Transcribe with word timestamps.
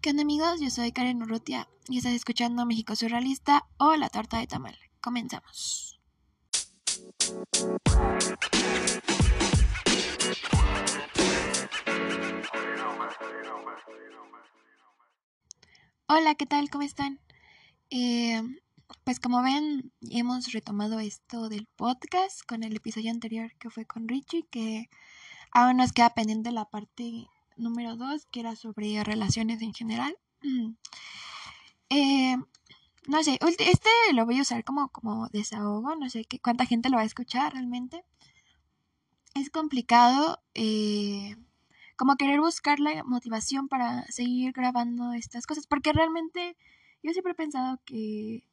¿Qué 0.00 0.10
onda 0.10 0.22
amigos? 0.22 0.60
Yo 0.60 0.70
soy 0.70 0.92
Karen 0.92 1.20
Urrutia 1.24 1.68
y 1.88 1.98
estás 1.98 2.12
escuchando 2.12 2.64
México 2.64 2.94
Surrealista 2.94 3.66
o 3.78 3.96
La 3.96 4.08
Torta 4.08 4.38
de 4.38 4.46
Tamal. 4.46 4.78
Comenzamos. 5.00 5.98
Hola, 16.06 16.36
¿qué 16.36 16.46
tal? 16.46 16.70
¿Cómo 16.70 16.84
están? 16.84 17.18
Eh, 17.90 18.40
pues 19.02 19.18
como 19.18 19.42
ven, 19.42 19.92
hemos 20.12 20.52
retomado 20.52 21.00
esto 21.00 21.48
del 21.48 21.66
podcast 21.74 22.42
con 22.46 22.62
el 22.62 22.76
episodio 22.76 23.10
anterior 23.10 23.52
que 23.58 23.68
fue 23.68 23.84
con 23.84 24.06
Richie, 24.06 24.46
que 24.48 24.88
aún 25.50 25.78
nos 25.78 25.90
queda 25.90 26.10
pendiente 26.10 26.52
la 26.52 26.66
parte 26.66 27.26
número 27.58 27.96
2, 27.96 28.26
que 28.26 28.40
era 28.40 28.56
sobre 28.56 29.02
relaciones 29.04 29.62
en 29.62 29.74
general. 29.74 30.16
Eh, 31.90 32.36
no 33.06 33.22
sé, 33.22 33.38
este 33.58 33.90
lo 34.12 34.26
voy 34.26 34.38
a 34.38 34.42
usar 34.42 34.64
como, 34.64 34.88
como 34.90 35.28
desahogo, 35.28 35.94
no 35.96 36.10
sé 36.10 36.24
qué, 36.24 36.38
cuánta 36.38 36.66
gente 36.66 36.90
lo 36.90 36.96
va 36.96 37.02
a 37.02 37.06
escuchar 37.06 37.52
realmente. 37.52 38.04
Es 39.34 39.50
complicado 39.50 40.40
eh, 40.54 41.36
como 41.96 42.16
querer 42.16 42.40
buscar 42.40 42.80
la 42.80 43.02
motivación 43.04 43.68
para 43.68 44.04
seguir 44.06 44.52
grabando 44.52 45.12
estas 45.12 45.46
cosas, 45.46 45.66
porque 45.66 45.92
realmente 45.92 46.56
yo 47.02 47.12
siempre 47.12 47.32
he 47.32 47.36
pensado 47.36 47.80
que 47.84 48.44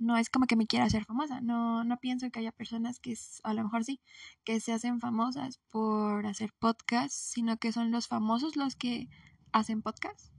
no 0.00 0.16
es 0.16 0.30
como 0.30 0.46
que 0.46 0.56
me 0.56 0.66
quiera 0.66 0.86
hacer 0.86 1.04
famosa, 1.04 1.40
no, 1.42 1.84
no 1.84 1.98
pienso 1.98 2.30
que 2.30 2.40
haya 2.40 2.52
personas 2.52 2.98
que, 2.98 3.16
a 3.44 3.54
lo 3.54 3.62
mejor 3.62 3.84
sí, 3.84 4.00
que 4.44 4.58
se 4.58 4.72
hacen 4.72 4.98
famosas 4.98 5.58
por 5.70 6.26
hacer 6.26 6.52
podcasts, 6.58 7.14
sino 7.14 7.58
que 7.58 7.70
son 7.70 7.90
los 7.92 8.08
famosos 8.08 8.56
los 8.56 8.76
que 8.76 9.08
hacen 9.52 9.82
podcasts. 9.82 10.32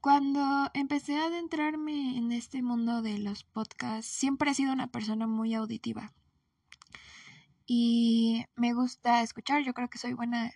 Cuando 0.00 0.70
empecé 0.74 1.16
a 1.18 1.26
adentrarme 1.26 2.18
en 2.18 2.30
este 2.30 2.60
mundo 2.60 3.00
de 3.00 3.18
los 3.18 3.44
podcasts, 3.44 4.10
siempre 4.10 4.50
he 4.50 4.54
sido 4.54 4.72
una 4.72 4.88
persona 4.88 5.26
muy 5.26 5.54
auditiva. 5.54 6.12
Y 7.66 8.44
me 8.54 8.74
gusta 8.74 9.22
escuchar, 9.22 9.62
yo 9.62 9.72
creo 9.72 9.88
que 9.88 9.98
soy 9.98 10.12
buena 10.12 10.52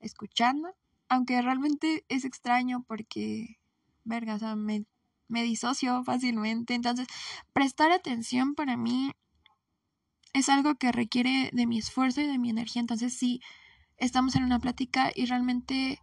escuchando, 0.00 0.74
aunque 1.08 1.40
realmente 1.42 2.04
es 2.08 2.24
extraño 2.24 2.82
porque, 2.88 3.60
verga, 4.02 4.56
me 4.56 4.84
me 5.28 5.42
disocio 5.42 6.04
fácilmente. 6.04 6.74
Entonces, 6.74 7.06
prestar 7.52 7.92
atención 7.92 8.54
para 8.54 8.76
mí 8.76 9.12
es 10.32 10.48
algo 10.48 10.74
que 10.74 10.92
requiere 10.92 11.50
de 11.52 11.66
mi 11.66 11.78
esfuerzo 11.78 12.20
y 12.20 12.26
de 12.26 12.38
mi 12.38 12.50
energía. 12.50 12.80
Entonces, 12.80 13.16
si 13.16 13.40
estamos 13.96 14.34
en 14.36 14.44
una 14.44 14.58
plática 14.58 15.12
y 15.14 15.26
realmente 15.26 16.00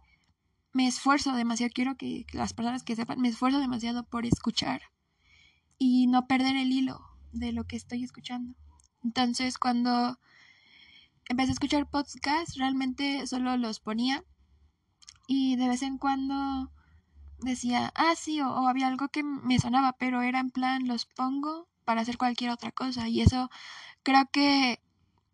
me 0.72 0.86
esfuerzo 0.86 1.34
demasiado, 1.34 1.72
quiero 1.74 1.96
que 1.96 2.24
las 2.32 2.54
personas 2.54 2.82
que 2.82 2.96
sepan, 2.96 3.20
me 3.20 3.28
esfuerzo 3.28 3.60
demasiado 3.60 4.04
por 4.04 4.24
escuchar 4.24 4.82
y 5.78 6.06
no 6.06 6.26
perder 6.26 6.56
el 6.56 6.72
hilo 6.72 7.00
de 7.32 7.52
lo 7.52 7.64
que 7.64 7.76
estoy 7.76 8.04
escuchando. 8.04 8.54
Entonces, 9.04 9.58
cuando 9.58 10.18
empecé 11.28 11.50
a 11.50 11.54
escuchar 11.54 11.90
podcasts, 11.90 12.56
realmente 12.56 13.26
solo 13.26 13.56
los 13.56 13.80
ponía 13.80 14.24
y 15.26 15.56
de 15.56 15.68
vez 15.68 15.82
en 15.82 15.98
cuando 15.98 16.70
decía, 17.42 17.92
ah, 17.94 18.14
sí, 18.16 18.40
o, 18.40 18.68
había 18.68 18.88
algo 18.88 19.08
que 19.08 19.22
me 19.22 19.58
sonaba, 19.58 19.92
pero 19.94 20.22
era 20.22 20.40
en 20.40 20.50
plan, 20.50 20.86
los 20.86 21.06
pongo 21.06 21.68
para 21.84 22.02
hacer 22.02 22.18
cualquier 22.18 22.50
otra 22.50 22.72
cosa. 22.72 23.08
Y 23.08 23.20
eso 23.20 23.50
creo 24.02 24.28
que 24.32 24.80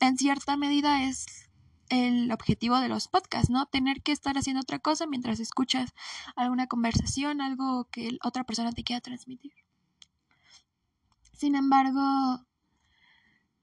en 0.01 0.17
cierta 0.17 0.56
medida 0.56 1.05
es 1.05 1.48
el 1.89 2.31
objetivo 2.33 2.79
de 2.81 2.89
los 2.89 3.09
podcasts, 3.09 3.51
¿no? 3.51 3.67
Tener 3.67 4.03
que 4.03 4.12
estar 4.12 4.36
haciendo 4.36 4.61
otra 4.61 4.79
cosa 4.79 5.06
mientras 5.06 5.41
escuchas 5.41 5.95
alguna 6.36 6.67
conversación, 6.67 7.41
algo 7.41 7.84
que 7.91 8.19
otra 8.23 8.45
persona 8.45 8.73
te 8.73 8.84
quiera 8.84 9.01
transmitir. 9.01 9.53
Sin 11.33 11.55
embargo, 11.55 12.45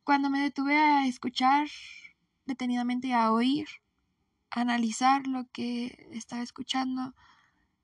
cuando 0.04 0.30
me 0.30 0.40
detuve 0.40 0.78
a 0.78 1.08
escuchar 1.08 1.68
detenidamente, 2.46 3.14
a 3.14 3.32
oír, 3.32 3.68
a 4.52 4.62
analizar 4.62 5.28
lo 5.28 5.46
que 5.52 6.08
estaba 6.12 6.42
escuchando, 6.42 7.14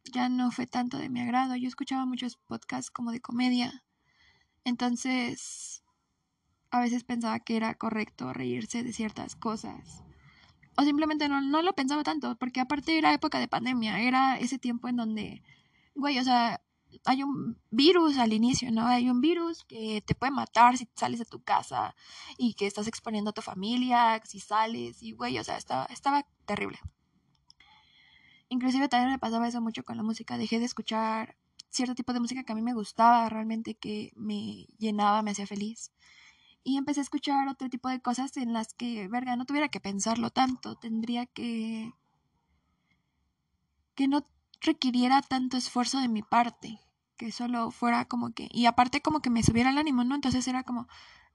ya 0.06 0.30
no 0.30 0.52
fue 0.52 0.68
tanto 0.68 0.98
de 0.98 1.10
mi 1.10 1.22
agrado. 1.22 1.56
Yo 1.56 1.68
escuchaba 1.68 2.06
muchos 2.06 2.38
podcasts 2.38 2.92
como 2.92 3.12
de 3.12 3.22
comedia. 3.22 3.84
Entonces, 4.64 5.84
a 6.72 6.80
veces 6.80 7.04
pensaba 7.04 7.40
que 7.40 7.58
era 7.58 7.76
correcto 7.76 8.34
reírse 8.34 8.84
de 8.84 8.94
ciertas 8.94 9.36
cosas. 9.36 10.04
O 10.78 10.84
simplemente 10.84 11.28
no, 11.28 11.42
no 11.42 11.62
lo 11.62 11.74
pensaba 11.74 12.04
tanto, 12.04 12.36
porque 12.38 12.62
aparte 12.62 12.98
era 12.98 13.14
época 13.14 13.40
de 13.40 13.48
pandemia, 13.48 14.00
era 14.02 14.38
ese 14.40 14.58
tiempo 14.58 14.88
en 14.88 14.96
donde, 14.96 15.44
güey, 15.96 16.18
o 16.18 16.24
sea, 16.24 16.62
hay 17.06 17.24
un 17.24 17.58
virus 17.70 18.18
al 18.18 18.34
inicio, 18.34 18.72
¿no? 18.72 18.88
Hay 18.88 19.10
un 19.10 19.22
virus 19.22 19.64
que 19.66 20.02
te 20.06 20.16
puede 20.16 20.32
matar 20.32 20.78
si 20.78 20.88
sales 20.96 21.20
de 21.20 21.26
tu 21.26 21.42
casa 21.44 21.96
y 22.38 22.54
que 22.54 22.68
estás 22.68 22.88
exponiendo 22.88 23.32
a 23.32 23.34
tu 23.34 23.42
familia, 23.42 24.22
si 24.24 24.40
sales, 24.40 25.02
y 25.04 25.12
güey, 25.14 25.38
o 25.40 25.44
sea, 25.44 25.58
estaba, 25.58 25.86
estaba 25.86 26.26
terrible. 26.46 26.80
Inclusive 28.52 28.90
también 28.90 29.12
me 29.12 29.18
pasaba 29.18 29.48
eso 29.48 29.62
mucho 29.62 29.86
con 29.86 29.96
la 29.96 30.04
música. 30.04 30.38
Dejé 30.38 30.60
de 30.60 30.66
escuchar 30.66 31.38
cierto 31.70 31.96
tipo 31.96 32.12
de 32.12 32.20
música 32.20 32.44
que 32.44 32.52
a 32.52 32.56
mí 32.56 32.62
me 32.62 32.74
gustaba, 32.74 33.30
realmente 33.30 33.76
que 33.76 34.12
me 34.18 34.68
llenaba, 34.78 35.22
me 35.22 35.32
hacía 35.32 35.48
feliz. 35.48 35.94
Y 36.62 36.76
empecé 36.76 37.00
a 37.00 37.04
escuchar 37.04 37.48
otro 37.48 37.70
tipo 37.70 37.88
de 37.88 38.02
cosas 38.02 38.36
en 38.36 38.52
las 38.52 38.74
que, 38.74 39.08
verga, 39.08 39.38
no 39.38 39.46
tuviera 39.46 39.70
que 39.70 39.80
pensarlo 39.80 40.32
tanto. 40.32 40.76
Tendría 40.76 41.28
que... 41.28 41.94
que 43.96 44.10
no 44.10 44.28
requiriera 44.60 45.22
tanto 45.22 45.56
esfuerzo 45.56 46.02
de 46.02 46.10
mi 46.10 46.22
parte. 46.22 46.82
Que 47.16 47.32
solo 47.32 47.72
fuera 47.72 48.04
como 48.04 48.34
que... 48.34 48.50
Y 48.52 48.66
aparte 48.66 49.02
como 49.02 49.22
que 49.22 49.30
me 49.30 49.44
subiera 49.44 49.70
el 49.70 49.78
ánimo, 49.78 50.04
¿no? 50.04 50.14
Entonces 50.14 50.46
era 50.50 50.64
como... 50.64 50.90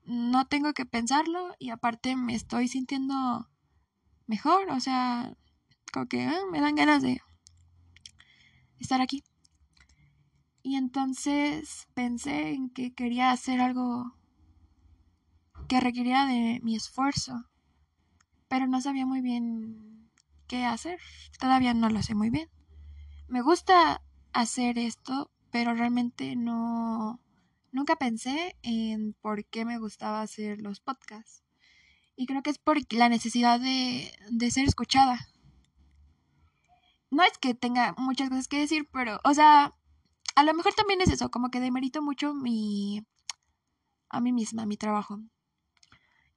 No 0.05 0.47
tengo 0.49 0.75
que 0.75 0.85
pensarlo 0.85 1.55
y 1.59 1.71
aparte 1.71 2.15
me 2.15 2.35
estoy 2.35 2.69
sintiendo 2.69 3.49
mejor, 4.27 4.69
o 4.71 4.81
sea, 4.81 5.35
que 6.05 6.27
ah, 6.27 6.41
me 6.51 6.61
dan 6.61 6.75
ganas 6.75 7.03
de 7.03 7.23
estar 8.79 9.01
aquí. 9.01 9.25
Y 10.63 10.77
entonces 10.77 11.89
pensé 11.95 12.51
en 12.51 12.69
que 12.71 12.93
quería 12.93 13.31
hacer 13.31 13.61
algo 13.61 14.13
que 15.69 15.81
requiriera 15.81 16.27
de 16.27 16.61
mi 16.63 16.77
esfuerzo, 16.77 17.47
pero 18.49 18.67
no 18.67 18.81
sabía 18.81 19.07
muy 19.07 19.23
bien 19.23 20.11
qué 20.49 20.65
hacer. 20.65 20.99
Todavía 21.41 21.73
no 21.73 21.89
lo 21.89 22.03
sé 22.03 22.15
muy 22.15 22.31
bien. 22.31 22.51
Me 23.29 23.43
gusta 23.43 24.03
hacer 24.33 24.79
esto, 24.79 25.31
pero 25.51 25.75
realmente 25.75 26.37
no 26.37 27.21
nunca 27.73 27.97
pensé 27.97 28.57
en 28.63 29.15
por 29.15 29.45
qué 29.47 29.65
me 29.65 29.79
gustaba 29.79 30.23
hacer 30.23 30.61
los 30.61 30.81
podcasts. 30.81 31.43
Y 32.17 32.27
creo 32.27 32.43
que 32.43 32.51
es 32.51 32.59
por 32.59 32.79
la 32.93 33.09
necesidad 33.09 33.61
de, 33.61 34.11
de 34.31 34.51
ser 34.51 34.67
escuchada 34.67 35.29
no 37.11 37.23
es 37.23 37.39
que 37.39 37.55
tenga 37.55 37.95
muchas 37.99 38.29
cosas 38.29 38.49
que 38.49 38.59
decir, 38.59 38.89
pero, 38.93 39.21
o 39.25 39.35
sea, 39.35 39.75
a 40.35 40.43
lo 40.43 40.55
mejor 40.55 40.75
también 40.75 41.01
es 41.01 41.11
eso, 41.11 41.31
como 41.31 41.51
que 41.51 41.61
demerito 41.61 42.03
mucho 42.03 42.35
mi, 42.35 43.07
a 44.09 44.21
mí 44.21 44.33
misma, 44.33 44.67
mi 44.67 44.77
trabajo. 44.77 45.21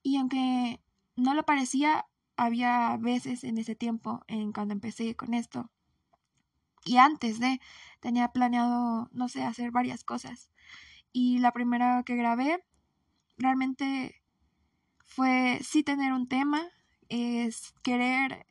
Y 0.03 0.17
aunque 0.17 0.81
no 1.15 1.33
lo 1.33 1.43
parecía, 1.43 2.05
había 2.37 2.97
veces 2.97 3.43
en 3.43 3.57
ese 3.57 3.75
tiempo, 3.75 4.23
en 4.27 4.53
cuando 4.53 4.73
empecé 4.73 5.15
con 5.15 5.33
esto, 5.33 5.69
y 6.85 6.97
antes 6.97 7.39
de, 7.39 7.59
tenía 7.99 8.29
planeado, 8.29 9.09
no 9.11 9.29
sé, 9.29 9.43
hacer 9.43 9.71
varias 9.71 10.03
cosas. 10.03 10.49
Y 11.11 11.39
la 11.39 11.51
primera 11.51 12.03
que 12.03 12.15
grabé, 12.15 12.63
realmente 13.37 14.21
fue 15.05 15.59
sí 15.63 15.83
tener 15.83 16.13
un 16.13 16.27
tema, 16.27 16.63
es 17.09 17.73
querer 17.83 18.45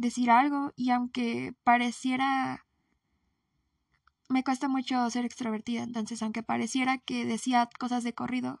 decir 0.00 0.30
algo 0.30 0.72
y 0.76 0.90
aunque 0.90 1.54
pareciera 1.62 2.64
me 4.28 4.44
cuesta 4.44 4.68
mucho 4.68 5.10
ser 5.10 5.24
extrovertida, 5.24 5.82
entonces 5.82 6.22
aunque 6.22 6.42
pareciera 6.42 6.98
que 6.98 7.24
decía 7.24 7.68
cosas 7.78 8.04
de 8.04 8.14
corrido, 8.14 8.60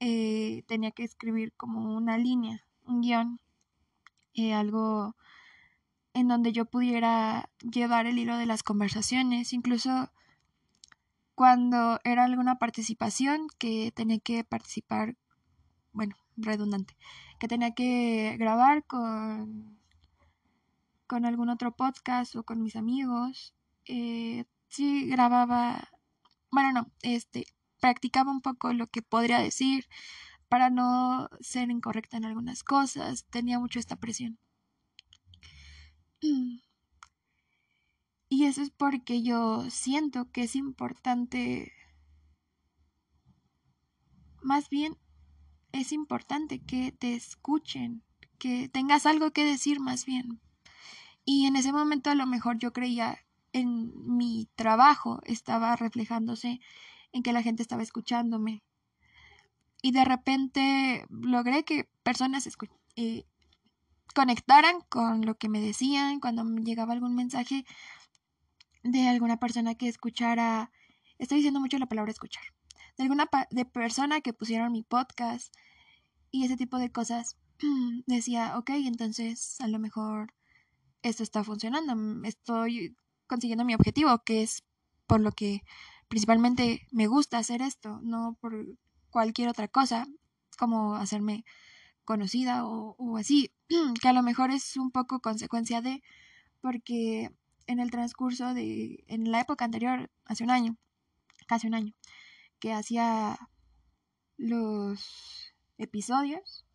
eh, 0.00 0.64
tenía 0.66 0.90
que 0.90 1.04
escribir 1.04 1.52
como 1.56 1.96
una 1.96 2.18
línea, 2.18 2.64
un 2.84 3.00
guion, 3.00 3.40
eh, 4.34 4.52
algo 4.52 5.14
en 6.14 6.26
donde 6.26 6.52
yo 6.52 6.64
pudiera 6.64 7.48
llevar 7.60 8.06
el 8.06 8.18
hilo 8.18 8.36
de 8.36 8.46
las 8.46 8.64
conversaciones, 8.64 9.52
incluso 9.52 10.10
cuando 11.36 12.00
era 12.02 12.24
alguna 12.24 12.56
participación 12.56 13.46
que 13.56 13.92
tenía 13.92 14.18
que 14.18 14.42
participar, 14.42 15.16
bueno, 15.92 16.16
redundante, 16.36 16.96
que 17.38 17.46
tenía 17.46 17.72
que 17.72 18.36
grabar 18.36 18.84
con 18.84 19.79
con 21.10 21.26
algún 21.26 21.48
otro 21.48 21.74
podcast 21.74 22.36
o 22.36 22.44
con 22.44 22.62
mis 22.62 22.76
amigos. 22.76 23.52
Eh, 23.84 24.44
sí 24.68 25.08
grababa, 25.08 25.88
bueno, 26.52 26.72
no, 26.72 26.92
este, 27.02 27.46
practicaba 27.80 28.30
un 28.30 28.40
poco 28.42 28.72
lo 28.72 28.86
que 28.86 29.02
podría 29.02 29.40
decir 29.40 29.88
para 30.48 30.70
no 30.70 31.28
ser 31.40 31.68
incorrecta 31.68 32.16
en 32.16 32.26
algunas 32.26 32.62
cosas. 32.62 33.26
Tenía 33.28 33.58
mucho 33.58 33.80
esta 33.80 33.96
presión. 33.96 34.38
Y 38.32 38.44
eso 38.44 38.62
es 38.62 38.70
porque 38.70 39.24
yo 39.24 39.68
siento 39.70 40.30
que 40.30 40.44
es 40.44 40.54
importante, 40.54 41.72
más 44.40 44.68
bien 44.68 44.96
es 45.72 45.90
importante 45.90 46.60
que 46.60 46.92
te 46.92 47.14
escuchen, 47.14 48.04
que 48.38 48.68
tengas 48.68 49.04
algo 49.04 49.32
que 49.32 49.44
decir 49.44 49.80
más 49.80 50.06
bien. 50.06 50.40
Y 51.24 51.46
en 51.46 51.56
ese 51.56 51.72
momento 51.72 52.10
a 52.10 52.14
lo 52.14 52.26
mejor 52.26 52.58
yo 52.58 52.72
creía 52.72 53.18
en 53.52 53.92
mi 54.16 54.48
trabajo 54.54 55.20
estaba 55.24 55.74
reflejándose 55.76 56.60
en 57.12 57.22
que 57.22 57.32
la 57.32 57.42
gente 57.42 57.62
estaba 57.62 57.82
escuchándome. 57.82 58.62
Y 59.82 59.92
de 59.92 60.04
repente 60.04 61.06
logré 61.08 61.64
que 61.64 61.88
personas 62.02 62.48
eh, 62.96 63.24
conectaran 64.14 64.80
con 64.88 65.24
lo 65.24 65.36
que 65.36 65.48
me 65.48 65.60
decían 65.60 66.20
cuando 66.20 66.44
me 66.44 66.62
llegaba 66.62 66.92
algún 66.92 67.14
mensaje 67.14 67.64
de 68.82 69.08
alguna 69.08 69.38
persona 69.38 69.74
que 69.74 69.88
escuchara, 69.88 70.70
estoy 71.18 71.38
diciendo 71.38 71.60
mucho 71.60 71.78
la 71.78 71.86
palabra 71.86 72.10
escuchar, 72.10 72.42
de 72.96 73.04
alguna 73.04 73.28
de 73.50 73.64
persona 73.64 74.20
que 74.20 74.32
pusieron 74.32 74.72
mi 74.72 74.82
podcast 74.82 75.54
y 76.30 76.44
ese 76.44 76.56
tipo 76.56 76.78
de 76.78 76.90
cosas, 76.90 77.36
decía, 78.06 78.56
ok, 78.58 78.70
entonces 78.70 79.60
a 79.60 79.68
lo 79.68 79.78
mejor 79.78 80.32
esto 81.02 81.22
está 81.22 81.44
funcionando, 81.44 81.94
estoy 82.26 82.96
consiguiendo 83.26 83.64
mi 83.64 83.74
objetivo, 83.74 84.22
que 84.24 84.42
es 84.42 84.64
por 85.06 85.20
lo 85.20 85.32
que 85.32 85.62
principalmente 86.08 86.86
me 86.90 87.06
gusta 87.06 87.38
hacer 87.38 87.62
esto, 87.62 88.00
no 88.02 88.36
por 88.40 88.66
cualquier 89.10 89.48
otra 89.48 89.68
cosa, 89.68 90.06
como 90.58 90.96
hacerme 90.96 91.44
conocida 92.04 92.66
o, 92.66 92.96
o 92.98 93.16
así, 93.16 93.52
que 94.02 94.08
a 94.08 94.12
lo 94.12 94.22
mejor 94.22 94.50
es 94.50 94.76
un 94.76 94.90
poco 94.90 95.20
consecuencia 95.20 95.80
de, 95.80 96.02
porque 96.60 97.30
en 97.66 97.78
el 97.78 97.90
transcurso 97.90 98.52
de, 98.54 99.04
en 99.06 99.30
la 99.30 99.40
época 99.40 99.64
anterior, 99.64 100.10
hace 100.24 100.44
un 100.44 100.50
año, 100.50 100.76
casi 101.46 101.66
un 101.66 101.74
año, 101.74 101.94
que 102.58 102.72
hacía 102.72 103.38
los 104.36 105.54
episodios, 105.78 106.66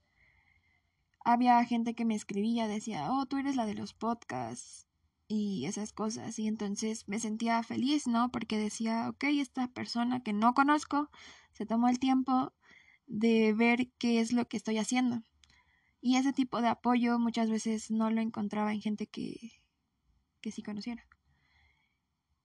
había 1.25 1.62
gente 1.66 1.95
que 1.95 2.06
me 2.06 2.16
escribía, 2.16 2.68
decía, 2.68 3.12
oh, 3.12 3.25
tú 3.25 3.38
eres 3.38 3.56
la 3.56 3.66
de 3.66 3.74
los 3.74 3.94
podcasts 3.94 4.88
y 5.27 5.66
esas 5.66 5.92
cosas. 5.92 6.38
Y 6.38 6.48
entonces 6.48 7.07
me 7.07 7.19
sentía 7.19 7.62
feliz, 7.63 8.07
¿no? 8.07 8.31
Porque 8.31 8.60
decía, 8.60 9.10
ok, 9.10 9.25
esta 9.25 9.68
persona 9.68 10.22
que 10.22 10.33
no 10.33 10.54
conozco 10.54 11.10
se 11.51 11.66
tomó 11.66 11.89
el 11.89 12.00
tiempo 12.00 12.54
de 13.07 13.54
ver 13.54 13.92
qué 13.98 14.19
es 14.19 14.33
lo 14.33 14.48
que 14.48 14.57
estoy 14.57 14.77
haciendo. 14.77 15.24
Y 16.00 16.18
ese 16.18 16.31
tipo 16.31 16.62
de 16.62 16.68
apoyo 16.68 17.18
muchas 17.18 17.50
veces 17.50 17.89
no 17.89 18.12
lo 18.12 18.22
encontraba 18.22 18.72
en 18.72 18.81
gente 18.81 19.07
que, 19.07 19.63
que 20.42 20.51
sí 20.51 20.62
conociera. 20.62 21.07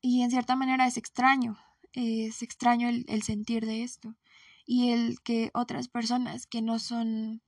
Y 0.00 0.22
en 0.22 0.30
cierta 0.30 0.56
manera 0.56 0.86
es 0.86 0.96
extraño, 0.96 1.58
es 1.92 2.40
extraño 2.40 2.88
el, 2.88 3.04
el 3.08 3.22
sentir 3.22 3.66
de 3.66 3.82
esto. 3.82 4.16
Y 4.64 4.92
el 4.92 5.20
que 5.20 5.50
otras 5.52 5.88
personas 5.88 6.46
que 6.46 6.62
no 6.62 6.78
son 6.78 7.42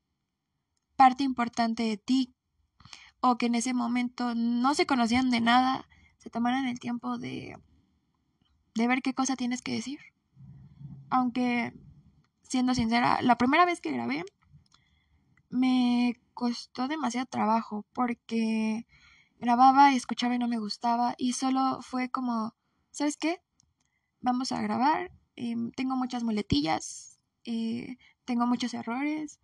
parte 1.02 1.24
importante 1.24 1.82
de 1.82 1.96
ti 1.96 2.32
o 3.20 3.36
que 3.36 3.46
en 3.46 3.56
ese 3.56 3.74
momento 3.74 4.36
no 4.36 4.72
se 4.72 4.86
conocían 4.86 5.30
de 5.30 5.40
nada, 5.40 5.88
se 6.18 6.30
tomaran 6.30 6.66
el 6.66 6.78
tiempo 6.78 7.18
de, 7.18 7.56
de 8.76 8.86
ver 8.86 9.02
qué 9.02 9.12
cosa 9.12 9.34
tienes 9.34 9.62
que 9.62 9.72
decir. 9.72 9.98
Aunque, 11.10 11.72
siendo 12.44 12.76
sincera, 12.76 13.20
la 13.20 13.36
primera 13.36 13.64
vez 13.64 13.80
que 13.80 13.90
grabé 13.90 14.24
me 15.50 16.20
costó 16.34 16.86
demasiado 16.86 17.26
trabajo 17.26 17.84
porque 17.92 18.86
grababa 19.40 19.90
y 19.92 19.96
escuchaba 19.96 20.36
y 20.36 20.38
no 20.38 20.46
me 20.46 20.60
gustaba 20.60 21.16
y 21.18 21.32
solo 21.32 21.80
fue 21.82 22.10
como, 22.10 22.54
¿sabes 22.92 23.16
qué? 23.16 23.40
Vamos 24.20 24.52
a 24.52 24.62
grabar, 24.62 25.10
tengo 25.34 25.96
muchas 25.96 26.22
muletillas, 26.22 27.18
tengo 27.42 28.46
muchos 28.46 28.72
errores, 28.72 29.40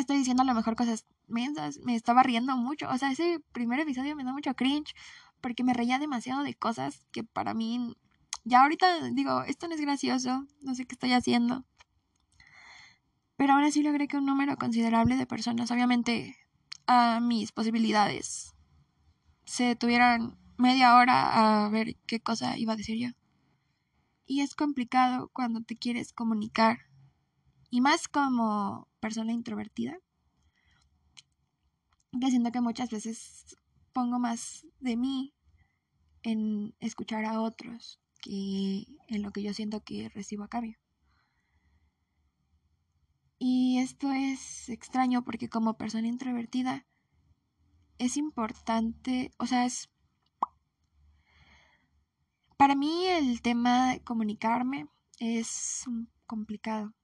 estoy 0.00 0.16
diciendo 0.16 0.42
a 0.42 0.46
lo 0.46 0.54
mejor 0.54 0.76
cosas 0.76 1.06
mensas, 1.28 1.78
me 1.84 1.94
estaba 1.94 2.22
riendo 2.22 2.56
mucho, 2.56 2.88
o 2.88 2.98
sea, 2.98 3.10
ese 3.10 3.40
primer 3.52 3.80
episodio 3.80 4.16
me 4.16 4.24
da 4.24 4.32
mucho 4.32 4.54
cringe 4.54 4.94
porque 5.40 5.64
me 5.64 5.74
reía 5.74 5.98
demasiado 5.98 6.42
de 6.42 6.54
cosas 6.54 7.06
que 7.12 7.24
para 7.24 7.54
mí, 7.54 7.96
ya 8.44 8.62
ahorita 8.62 9.10
digo, 9.12 9.42
esto 9.42 9.68
no 9.68 9.74
es 9.74 9.80
gracioso, 9.80 10.46
no 10.62 10.74
sé 10.74 10.86
qué 10.86 10.94
estoy 10.94 11.12
haciendo. 11.12 11.64
Pero 13.36 13.54
ahora 13.54 13.70
sí 13.70 13.82
logré 13.82 14.06
que 14.06 14.18
un 14.18 14.26
número 14.26 14.56
considerable 14.56 15.16
de 15.16 15.26
personas, 15.26 15.70
obviamente 15.70 16.36
a 16.86 17.20
mis 17.20 17.52
posibilidades, 17.52 18.54
se 19.44 19.64
detuvieran 19.64 20.38
media 20.58 20.96
hora 20.96 21.64
a 21.64 21.68
ver 21.70 21.96
qué 22.06 22.20
cosa 22.20 22.58
iba 22.58 22.74
a 22.74 22.76
decir 22.76 22.98
yo. 22.98 23.08
Y 24.26 24.42
es 24.42 24.54
complicado 24.54 25.30
cuando 25.32 25.62
te 25.62 25.76
quieres 25.76 26.12
comunicar. 26.12 26.80
Y 27.70 27.80
más 27.80 28.08
como 28.08 28.89
persona 29.00 29.32
introvertida. 29.32 29.98
Que 32.20 32.30
siento 32.30 32.52
que 32.52 32.60
muchas 32.60 32.90
veces 32.90 33.56
pongo 33.92 34.18
más 34.18 34.66
de 34.80 34.96
mí 34.96 35.34
en 36.22 36.74
escuchar 36.80 37.24
a 37.24 37.40
otros 37.40 38.00
que 38.20 38.86
en 39.08 39.22
lo 39.22 39.30
que 39.32 39.42
yo 39.42 39.54
siento 39.54 39.82
que 39.82 40.08
recibo 40.10 40.44
a 40.44 40.48
cambio. 40.48 40.78
Y 43.38 43.78
esto 43.78 44.12
es 44.12 44.68
extraño 44.68 45.24
porque 45.24 45.48
como 45.48 45.78
persona 45.78 46.06
introvertida 46.08 46.86
es 47.98 48.16
importante, 48.16 49.32
o 49.38 49.46
sea, 49.46 49.64
es... 49.64 49.88
Para 52.58 52.74
mí 52.74 53.06
el 53.06 53.40
tema 53.40 53.92
de 53.92 54.04
comunicarme 54.04 54.88
es 55.18 55.84
complicado. 56.26 56.94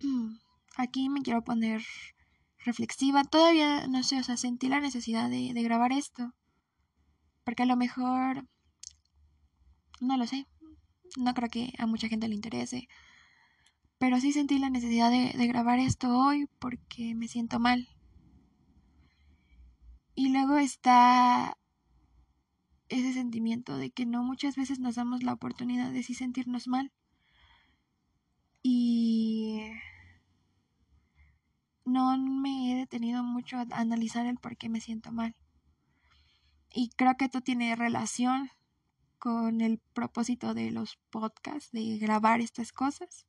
Aquí 0.76 1.08
me 1.08 1.22
quiero 1.22 1.42
poner 1.42 1.82
reflexiva. 2.64 3.24
Todavía, 3.24 3.86
no 3.86 4.02
sé, 4.02 4.18
o 4.18 4.22
sea, 4.22 4.36
sentí 4.36 4.68
la 4.68 4.80
necesidad 4.80 5.30
de, 5.30 5.52
grabar 5.62 5.92
esto. 5.92 6.34
Porque 7.44 7.62
a 7.62 7.66
lo 7.66 7.76
mejor... 7.76 8.46
No 10.00 10.16
lo 10.16 10.26
sé. 10.26 10.46
No 11.16 11.32
creo 11.34 11.48
que 11.48 11.72
a 11.78 11.86
mucha 11.86 12.08
gente 12.08 12.28
le 12.28 12.34
interese. 12.34 12.88
Pero 13.98 14.20
sí 14.20 14.32
sentí 14.32 14.58
la 14.58 14.68
necesidad 14.68 15.10
de 15.10 15.46
grabar 15.46 15.78
esto 15.78 16.18
hoy 16.18 16.48
porque 16.58 17.14
me 17.14 17.28
siento 17.28 17.58
mal. 17.58 17.88
Y 20.14 20.30
luego 20.30 20.56
está 20.56 21.56
ese 22.88 23.12
sentimiento 23.12 23.76
de 23.76 23.90
que 23.90 24.06
no 24.06 24.22
muchas 24.22 24.56
veces 24.56 24.78
nos 24.78 24.94
damos 24.94 25.22
la 25.22 25.32
oportunidad 25.32 25.92
de 25.92 26.02
sí 26.02 26.14
sentirnos 26.14 26.68
mal. 26.68 26.92
Y 28.62 29.60
no 31.86 32.18
me 32.18 32.72
he 32.72 32.76
detenido 32.76 33.22
mucho 33.22 33.56
a 33.56 33.66
analizar 33.70 34.26
el 34.26 34.36
por 34.36 34.56
qué 34.56 34.68
me 34.68 34.80
siento 34.80 35.12
mal. 35.12 35.34
Y 36.74 36.90
creo 36.90 37.16
que 37.16 37.24
esto 37.24 37.40
tiene 37.40 37.74
relación 37.76 38.50
con 39.18 39.60
el 39.62 39.78
propósito 39.94 40.52
de 40.52 40.70
los 40.70 40.98
podcasts, 41.10 41.72
de 41.72 41.96
grabar 41.98 42.40
estas 42.40 42.72
cosas, 42.72 43.26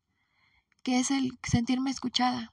que 0.84 1.00
es 1.00 1.12
el 1.12 1.38
sentirme 1.44 1.92
escuchada. 1.92 2.52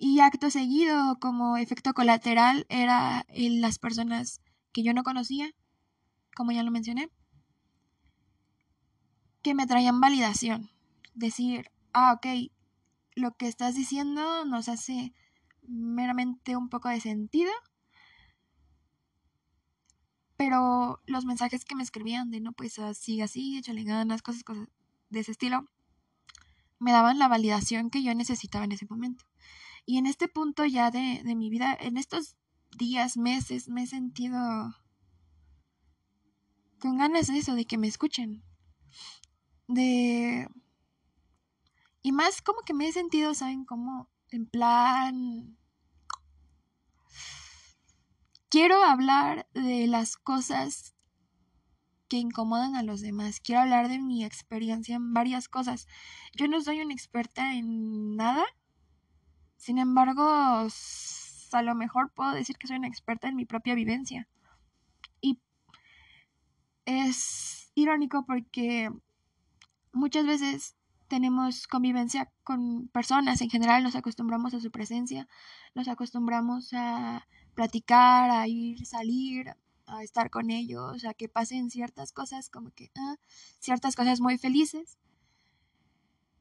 Y 0.00 0.20
acto 0.20 0.50
seguido, 0.50 1.18
como 1.20 1.56
efecto 1.56 1.92
colateral, 1.92 2.66
era 2.68 3.26
en 3.28 3.60
las 3.60 3.78
personas 3.78 4.40
que 4.72 4.82
yo 4.82 4.94
no 4.94 5.02
conocía, 5.02 5.50
como 6.34 6.52
ya 6.52 6.62
lo 6.62 6.70
mencioné, 6.70 7.10
que 9.42 9.54
me 9.54 9.66
traían 9.66 10.00
validación. 10.00 10.70
Decir, 11.14 11.70
ah, 11.92 12.14
ok, 12.14 12.50
lo 13.14 13.36
que 13.36 13.48
estás 13.48 13.74
diciendo 13.74 14.44
nos 14.44 14.68
hace 14.68 15.12
meramente 15.62 16.56
un 16.56 16.68
poco 16.68 16.88
de 16.88 17.00
sentido. 17.00 17.52
Pero 20.36 21.02
los 21.06 21.24
mensajes 21.24 21.64
que 21.64 21.74
me 21.74 21.82
escribían 21.82 22.30
de 22.30 22.40
no, 22.40 22.52
pues 22.52 22.78
así, 22.78 23.20
así, 23.20 23.58
échale 23.58 23.82
ganas, 23.82 24.22
cosas, 24.22 24.44
cosas 24.44 24.68
de 25.10 25.20
ese 25.20 25.32
estilo, 25.32 25.64
me 26.78 26.92
daban 26.92 27.18
la 27.18 27.28
validación 27.28 27.90
que 27.90 28.02
yo 28.02 28.14
necesitaba 28.14 28.64
en 28.64 28.72
ese 28.72 28.86
momento. 28.88 29.24
Y 29.84 29.98
en 29.98 30.06
este 30.06 30.28
punto 30.28 30.64
ya 30.64 30.90
de, 30.90 31.22
mi 31.34 31.50
vida, 31.50 31.76
en 31.80 31.96
estos 31.96 32.36
días, 32.76 33.16
meses, 33.16 33.68
me 33.68 33.82
he 33.82 33.86
sentido 33.86 34.38
con 36.78 36.98
ganas 36.98 37.26
de 37.26 37.38
eso, 37.38 37.54
de 37.54 37.64
que 37.64 37.78
me 37.78 37.88
escuchen. 37.88 38.44
De... 39.66 40.48
Y 42.08 42.12
más 42.12 42.40
como 42.40 42.62
que 42.62 42.72
me 42.72 42.88
he 42.88 42.92
sentido, 42.92 43.34
¿saben? 43.34 43.66
Como 43.66 44.08
en 44.30 44.46
plan... 44.46 45.58
Quiero 48.48 48.82
hablar 48.82 49.46
de 49.52 49.86
las 49.88 50.16
cosas 50.16 50.94
que 52.08 52.16
incomodan 52.16 52.76
a 52.76 52.82
los 52.82 53.02
demás. 53.02 53.40
Quiero 53.40 53.60
hablar 53.60 53.90
de 53.90 53.98
mi 53.98 54.24
experiencia 54.24 54.96
en 54.96 55.12
varias 55.12 55.50
cosas. 55.50 55.86
Yo 56.34 56.48
no 56.48 56.62
soy 56.62 56.80
una 56.80 56.94
experta 56.94 57.52
en 57.52 58.16
nada, 58.16 58.46
sin 59.58 59.76
embargo, 59.76 60.24
a 60.24 61.62
lo 61.62 61.74
mejor 61.74 62.10
puedo 62.14 62.30
decir 62.30 62.56
que 62.56 62.68
soy 62.68 62.78
una 62.78 62.88
experta 62.88 63.28
en 63.28 63.36
mi 63.36 63.44
propia 63.44 63.74
vivencia. 63.74 64.26
Y 65.20 65.38
es 66.86 67.70
irónico 67.74 68.24
porque 68.24 68.90
muchas 69.92 70.24
veces 70.24 70.77
tenemos 71.08 71.66
convivencia 71.66 72.30
con 72.44 72.88
personas, 72.88 73.40
en 73.40 73.50
general 73.50 73.82
nos 73.82 73.96
acostumbramos 73.96 74.54
a 74.54 74.60
su 74.60 74.70
presencia, 74.70 75.26
nos 75.74 75.88
acostumbramos 75.88 76.72
a 76.74 77.26
platicar, 77.54 78.30
a 78.30 78.46
ir, 78.46 78.86
salir, 78.86 79.56
a 79.86 80.02
estar 80.02 80.30
con 80.30 80.50
ellos, 80.50 81.04
a 81.04 81.14
que 81.14 81.28
pasen 81.28 81.70
ciertas 81.70 82.12
cosas 82.12 82.50
como 82.50 82.70
que, 82.70 82.90
ah, 82.96 83.16
ciertas 83.58 83.96
cosas 83.96 84.20
muy 84.20 84.38
felices. 84.38 84.98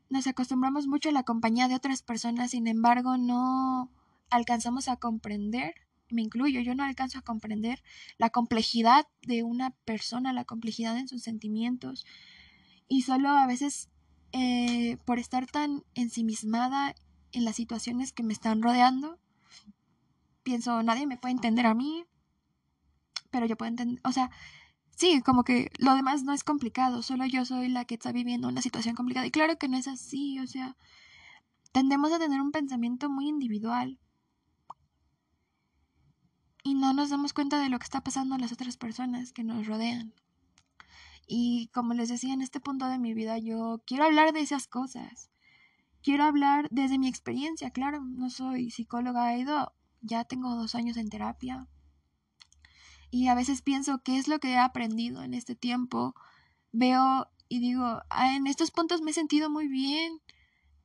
Nos 0.09 0.27
acostumbramos 0.27 0.87
mucho 0.87 1.09
a 1.09 1.13
la 1.13 1.23
compañía 1.23 1.67
de 1.67 1.75
otras 1.75 2.01
personas, 2.01 2.51
sin 2.51 2.67
embargo, 2.67 3.17
no 3.17 3.89
alcanzamos 4.29 4.89
a 4.89 4.97
comprender, 4.97 5.73
me 6.09 6.21
incluyo, 6.21 6.61
yo 6.61 6.75
no 6.75 6.83
alcanzo 6.83 7.19
a 7.19 7.21
comprender 7.23 7.83
la 8.17 8.29
complejidad 8.29 9.07
de 9.21 9.43
una 9.43 9.71
persona, 9.85 10.33
la 10.33 10.45
complejidad 10.45 10.97
en 10.97 11.07
sus 11.07 11.23
sentimientos, 11.23 12.05
y 12.89 13.01
solo 13.01 13.29
a 13.29 13.47
veces 13.47 13.89
eh, 14.39 14.97
por 15.03 15.17
estar 15.17 15.47
tan 15.47 15.83
ensimismada 15.95 16.93
en 17.31 17.43
las 17.43 17.55
situaciones 17.55 18.13
que 18.13 18.21
me 18.21 18.33
están 18.33 18.61
rodeando, 18.61 19.17
pienso, 20.43 20.83
nadie 20.83 21.07
me 21.07 21.17
puede 21.17 21.33
entender 21.33 21.65
a 21.65 21.73
mí, 21.73 22.05
pero 23.31 23.47
yo 23.47 23.57
puedo 23.57 23.69
entender, 23.69 23.99
o 24.03 24.11
sea, 24.11 24.29
sí, 24.95 25.21
como 25.23 25.43
que 25.43 25.71
lo 25.79 25.95
demás 25.95 26.21
no 26.21 26.33
es 26.33 26.43
complicado, 26.43 27.01
solo 27.01 27.25
yo 27.25 27.45
soy 27.45 27.67
la 27.67 27.85
que 27.85 27.95
está 27.95 28.11
viviendo 28.11 28.47
una 28.47 28.61
situación 28.61 28.93
complicada. 28.93 29.25
Y 29.25 29.31
claro 29.31 29.57
que 29.57 29.69
no 29.69 29.75
es 29.75 29.87
así, 29.87 30.37
o 30.39 30.45
sea, 30.45 30.77
tendemos 31.71 32.11
a 32.11 32.19
tener 32.19 32.39
un 32.39 32.51
pensamiento 32.51 33.09
muy 33.09 33.27
individual. 33.27 33.97
Y 36.63 36.75
no 36.75 36.93
nos 36.93 37.09
damos 37.09 37.33
cuenta 37.33 37.59
de 37.59 37.69
lo 37.69 37.79
que 37.79 37.85
está 37.85 38.01
pasando 38.01 38.35
a 38.35 38.37
las 38.37 38.51
otras 38.51 38.77
personas 38.77 39.33
que 39.33 39.43
nos 39.43 39.65
rodean. 39.65 40.13
Y 41.27 41.67
como 41.73 41.93
les 41.93 42.07
decía, 42.07 42.33
en 42.33 42.41
este 42.41 42.61
punto 42.61 42.87
de 42.87 42.97
mi 42.97 43.13
vida 43.13 43.37
yo 43.37 43.81
quiero 43.85 44.05
hablar 44.05 44.31
de 44.31 44.39
esas 44.39 44.65
cosas. 44.65 45.29
Quiero 46.01 46.23
hablar 46.23 46.69
desde 46.71 46.97
mi 46.97 47.09
experiencia, 47.09 47.69
claro, 47.71 48.01
no 48.01 48.29
soy 48.29 48.71
psicóloga, 48.71 49.35
he 49.35 49.41
ido, 49.41 49.73
ya 50.01 50.23
tengo 50.23 50.55
dos 50.55 50.73
años 50.73 50.95
en 50.95 51.09
terapia. 51.09 51.67
Y 53.11 53.27
a 53.27 53.35
veces 53.35 53.61
pienso 53.61 54.01
qué 54.03 54.17
es 54.17 54.29
lo 54.29 54.39
que 54.39 54.51
he 54.51 54.57
aprendido 54.57 55.21
en 55.21 55.33
este 55.33 55.53
tiempo. 55.55 56.15
Veo 56.71 57.27
y 57.49 57.59
digo, 57.59 58.01
ah, 58.09 58.35
en 58.35 58.47
estos 58.47 58.71
puntos 58.71 59.01
me 59.01 59.11
he 59.11 59.13
sentido 59.13 59.49
muy 59.49 59.67
bien, 59.67 60.21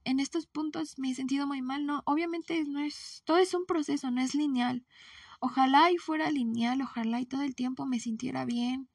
en 0.04 0.18
estos 0.18 0.46
puntos 0.46 0.99
me 0.99 1.11
he 1.11 1.14
sentido 1.14 1.46
muy 1.46 1.62
mal. 1.62 1.87
No, 1.87 2.02
obviamente 2.04 2.64
no 2.64 2.80
es, 2.80 3.22
todo 3.25 3.38
es 3.38 3.54
un 3.54 3.64
proceso, 3.64 4.11
no 4.11 4.20
es 4.20 4.34
lineal. 4.34 4.84
Ojalá 5.38 5.92
y 5.92 5.99
fuera 5.99 6.32
lineal, 6.32 6.82
ojalá 6.82 7.20
y 7.20 7.26
todo 7.26 7.42
el 7.42 7.54
tiempo 7.54 7.87
me 7.87 8.00
sintiera 8.00 8.44
bien 8.44 8.88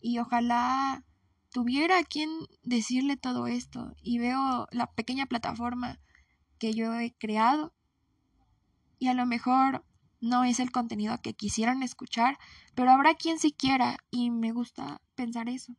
y 0.00 0.18
ojalá 0.18 1.04
tuviera 1.50 1.98
a 1.98 2.04
quien 2.04 2.30
decirle 2.62 3.16
todo 3.16 3.46
esto 3.46 3.94
y 4.02 4.18
veo 4.18 4.66
la 4.70 4.86
pequeña 4.92 5.26
plataforma 5.26 5.98
que 6.58 6.74
yo 6.74 6.94
he 6.94 7.14
creado 7.18 7.72
y 8.98 9.08
a 9.08 9.14
lo 9.14 9.26
mejor 9.26 9.84
no 10.20 10.44
es 10.44 10.60
el 10.60 10.72
contenido 10.72 11.16
que 11.22 11.34
quisieran 11.34 11.82
escuchar, 11.82 12.38
pero 12.74 12.90
habrá 12.90 13.14
quien 13.14 13.38
sí 13.38 13.52
quiera 13.52 13.98
y 14.10 14.30
me 14.30 14.52
gusta 14.52 15.00
pensar 15.14 15.48
eso. 15.48 15.74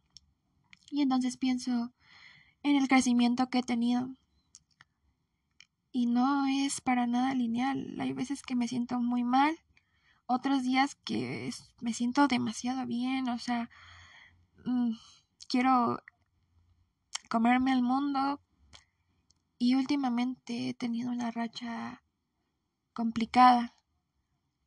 Y 0.89 1.01
entonces 1.01 1.38
pienso 1.38 1.91
en 2.63 2.75
el 2.75 2.88
crecimiento 2.88 3.49
que 3.49 3.59
he 3.59 3.63
tenido. 3.63 4.15
Y 5.91 6.05
no 6.05 6.45
es 6.45 6.81
para 6.81 7.07
nada 7.07 7.33
lineal. 7.33 7.95
Hay 7.99 8.13
veces 8.13 8.41
que 8.41 8.55
me 8.55 8.67
siento 8.67 8.99
muy 8.99 9.23
mal, 9.23 9.57
otros 10.25 10.63
días 10.63 10.95
que 11.03 11.49
me 11.81 11.93
siento 11.93 12.27
demasiado 12.27 12.85
bien, 12.85 13.27
o 13.29 13.39
sea, 13.39 13.69
Mm, 14.65 14.91
quiero 15.47 15.99
comerme 17.29 17.73
el 17.73 17.81
mundo 17.81 18.41
y 19.57 19.75
últimamente 19.75 20.69
he 20.69 20.73
tenido 20.73 21.11
una 21.11 21.31
racha 21.31 22.03
complicada. 22.93 23.75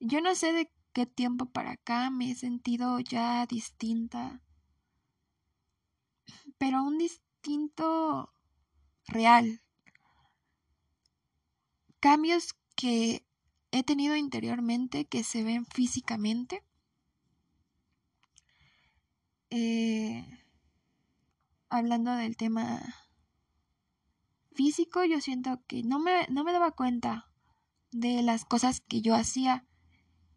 Yo 0.01 0.21
no 0.21 0.35
sé 0.35 0.53
de 0.53 0.71
qué 0.93 1.07
tiempo 1.07 1.47
para 1.47 1.73
acá 1.73 2.11
me 2.11 2.31
he 2.31 2.35
sentido 2.35 3.01
ya 3.01 3.47
distinta, 3.47 4.43
pero 6.59 6.83
un 6.83 6.99
distinto 6.99 8.33
real. 9.07 9.63
Cambios 12.01 12.55
que 12.77 13.25
he 13.71 13.83
tenido 13.83 14.17
interiormente 14.17 15.07
que 15.07 15.25
se 15.25 15.43
ven 15.43 15.67
físicamente 15.67 16.63
eh, 19.55 20.25
hablando 21.69 22.17
del 22.17 22.39
tema 22.39 22.81
físico, 24.55 25.05
yo 25.05 25.21
siento 25.21 25.61
que 25.67 25.83
no 25.83 25.99
me, 25.99 26.27
no 26.31 26.43
me 26.43 26.53
daba 26.53 26.71
cuenta 26.71 27.31
de 27.91 28.23
las 28.23 28.47
cosas 28.47 28.81
que 28.81 29.03
yo 29.03 29.15
hacía 29.15 29.67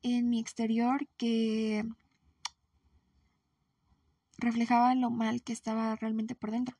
en 0.03 0.29
mi 0.29 0.41
exterior 0.41 1.07
que 1.15 1.85
reflejaban 4.37 4.99
lo 4.99 5.11
mal 5.11 5.41
que 5.43 5.53
estaba 5.53 5.95
realmente 5.95 6.35
por 6.35 6.51
dentro. 6.51 6.75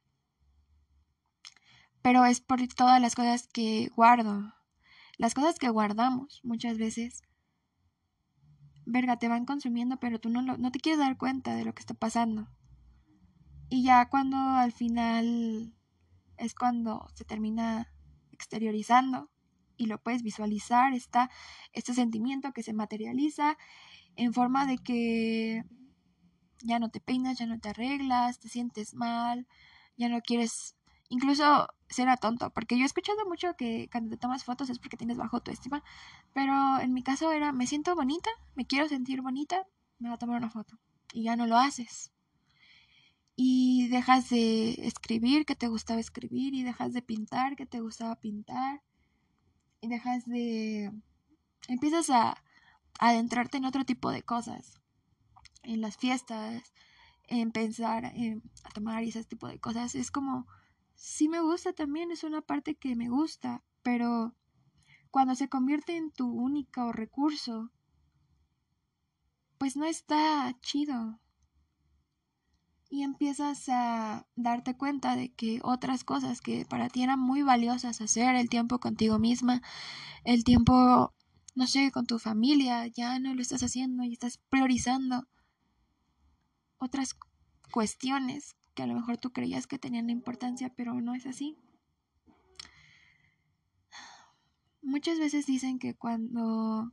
Pero 2.02 2.26
es 2.26 2.42
por 2.42 2.60
todas 2.68 3.02
las 3.02 3.16
cosas 3.16 3.48
que 3.48 3.90
guardo, 3.96 4.54
las 5.18 5.34
cosas 5.34 5.58
que 5.58 5.70
guardamos 5.70 6.42
muchas 6.44 6.78
veces 6.78 7.24
verga, 8.86 9.18
te 9.18 9.28
van 9.28 9.46
consumiendo, 9.46 9.98
pero 9.98 10.20
tú 10.20 10.30
no, 10.30 10.42
no 10.42 10.72
te 10.72 10.80
quieres 10.80 11.00
dar 11.00 11.18
cuenta 11.18 11.56
de 11.56 11.66
lo 11.66 11.74
que 11.74 11.82
está 11.82 11.94
pasando. 11.94 12.48
Y 13.70 13.84
ya 13.84 14.10
cuando 14.10 14.38
al 14.38 14.72
final 14.72 15.74
es 16.38 16.54
cuando 16.54 17.08
se 17.14 17.26
termina 17.26 17.92
exteriorizando 18.32 19.32
y 19.78 19.88
lo 19.88 20.02
puedes 20.02 20.24
visualizar, 20.24 20.94
está 20.94 21.30
este 21.74 21.94
sentimiento 21.94 22.54
que 22.54 22.64
se 22.64 22.74
materializa 22.74 23.58
en 24.16 24.34
forma 24.34 24.66
de 24.66 24.78
que 24.78 25.64
ya 26.64 26.80
no 26.80 26.90
te 26.90 27.00
peinas, 27.00 27.38
ya 27.38 27.46
no 27.46 27.60
te 27.60 27.70
arreglas, 27.70 28.40
te 28.40 28.50
sientes 28.50 28.94
mal, 28.94 29.48
ya 29.98 30.10
no 30.10 30.22
quieres 30.22 30.76
incluso 31.10 31.68
será 31.90 32.18
tonto, 32.18 32.50
porque 32.52 32.78
yo 32.78 32.84
he 32.84 32.86
escuchado 32.86 33.26
mucho 33.28 33.56
que 33.56 33.90
cuando 33.92 34.12
te 34.12 34.18
tomas 34.18 34.44
fotos 34.44 34.70
es 34.70 34.80
porque 34.80 34.98
tienes 34.98 35.18
bajo 35.18 35.38
autoestima, 35.38 35.84
pero 36.34 36.80
en 36.80 36.94
mi 36.94 37.04
caso 37.04 37.32
era, 37.32 37.52
me 37.52 37.68
siento 37.68 37.96
bonita, 37.96 38.30
me 38.56 38.66
quiero 38.66 38.88
sentir 38.88 39.22
bonita, 39.22 39.66
me 40.00 40.10
voy 40.10 40.16
a 40.16 40.20
tomar 40.20 40.38
una 40.38 40.50
foto. 40.50 40.78
Y 41.14 41.24
ya 41.24 41.36
no 41.36 41.48
lo 41.48 41.58
haces. 41.58 42.12
Y 43.36 43.88
dejas 43.90 44.30
de 44.30 44.72
escribir 44.88 45.46
que 45.46 45.56
te 45.56 45.68
gustaba 45.68 46.00
escribir, 46.00 46.54
y 46.54 46.64
dejas 46.64 46.94
de 46.94 47.02
pintar 47.02 47.56
que 47.56 47.66
te 47.66 47.82
gustaba 47.82 48.16
pintar, 48.16 48.82
y 49.82 49.88
dejas 49.88 50.26
de... 50.26 50.92
empiezas 51.68 52.10
a, 52.10 52.44
adentrarte 53.00 53.58
en 53.58 53.66
otro 53.66 53.86
tipo 53.86 54.12
de 54.12 54.24
cosas, 54.24 54.80
en 55.64 55.82
las 55.82 55.98
fiestas, 55.98 56.74
en 57.28 57.52
pensar, 57.52 58.06
en 58.16 58.42
tomar 58.74 59.04
y 59.04 59.10
ese 59.10 59.24
tipo 59.24 59.48
de 59.48 59.60
cosas. 59.60 59.96
Es 59.96 60.12
como 60.12 60.48
sí 60.96 61.30
me 61.30 61.42
gusta 61.42 61.74
también, 61.74 62.12
es 62.12 62.24
una 62.24 62.42
parte 62.42 62.76
que 62.76 62.96
me 62.96 63.10
gusta, 63.10 63.64
pero 63.84 64.36
cuando 65.12 65.36
se 65.36 65.50
convierte 65.50 65.96
en 65.96 66.12
tu 66.12 66.28
único 66.28 66.92
recurso, 66.92 67.72
pues 69.58 69.78
no 69.78 69.86
está 69.86 70.56
chido. 70.62 71.20
Y 72.90 73.04
empiezas 73.04 73.68
a 73.68 74.28
darte 74.36 74.78
cuenta 74.78 75.16
de 75.16 75.34
que 75.34 75.60
otras 75.64 76.04
cosas 76.04 76.42
que 76.42 76.66
para 76.66 76.90
ti 76.90 77.04
eran 77.04 77.20
muy 77.20 77.42
valiosas 77.42 78.02
hacer, 78.02 78.36
el 78.36 78.50
tiempo 78.50 78.80
contigo 78.80 79.20
misma, 79.20 79.62
el 80.24 80.44
tiempo, 80.44 81.14
no 81.56 81.68
sé, 81.68 81.92
con 81.92 82.06
tu 82.06 82.20
familia, 82.20 82.88
ya 82.88 83.20
no 83.20 83.34
lo 83.34 83.42
estás 83.42 83.64
haciendo 83.64 84.04
y 84.04 84.14
estás 84.14 84.40
priorizando 84.50 85.28
otras 86.78 87.16
cuestiones 87.72 88.56
que 88.76 88.84
a 88.84 88.88
lo 88.88 88.94
mejor 88.94 89.18
tú 89.18 89.32
creías 89.32 89.66
que 89.66 89.80
tenían 89.80 90.10
importancia, 90.10 90.70
pero 90.76 90.94
no 91.02 91.16
es 91.16 91.26
así. 91.26 91.58
Muchas 94.82 95.18
veces 95.18 95.48
dicen 95.48 95.80
que 95.80 95.96
cuando 95.96 96.92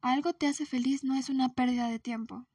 algo 0.00 0.32
te 0.32 0.46
hace 0.48 0.66
feliz 0.66 1.04
no 1.04 1.14
es 1.14 1.28
una 1.28 1.50
pérdida 1.50 1.88
de 1.88 2.00
tiempo. 2.00 2.46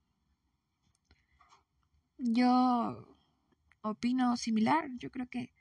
Yo 2.17 3.17
opino 3.81 4.35
similar. 4.35 4.89
Yo 4.97 5.11
creo 5.11 5.27
que 5.27 5.53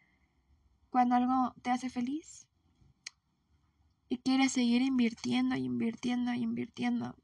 cuando 0.90 1.14
algo 1.14 1.54
te 1.62 1.70
hace 1.70 1.90
feliz 1.90 2.48
y 4.08 4.18
quieres 4.18 4.52
seguir 4.52 4.82
invirtiendo, 4.82 5.56
invirtiendo, 5.56 6.32
invirtiendo 6.32 7.16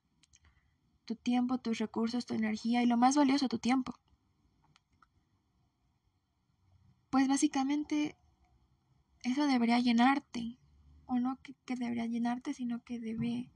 tu 1.05 1.17
tiempo, 1.17 1.59
tus 1.59 1.79
recursos, 1.79 2.27
tu 2.27 2.35
energía 2.35 2.83
y 2.83 2.87
lo 2.87 2.97
más 2.97 3.17
valioso, 3.17 3.49
tu 3.49 3.59
tiempo. 3.59 3.99
Pues 7.11 7.29
básicamente 7.29 8.17
eso 9.23 9.47
debería 9.47 9.79
llenarte 9.81 10.59
o 11.07 11.19
no 11.19 11.39
que, 11.43 11.55
que 11.65 11.77
debería 11.77 12.07
llenarte, 12.07 12.55
sino 12.55 12.83
que 12.83 13.01
debe 13.01 13.51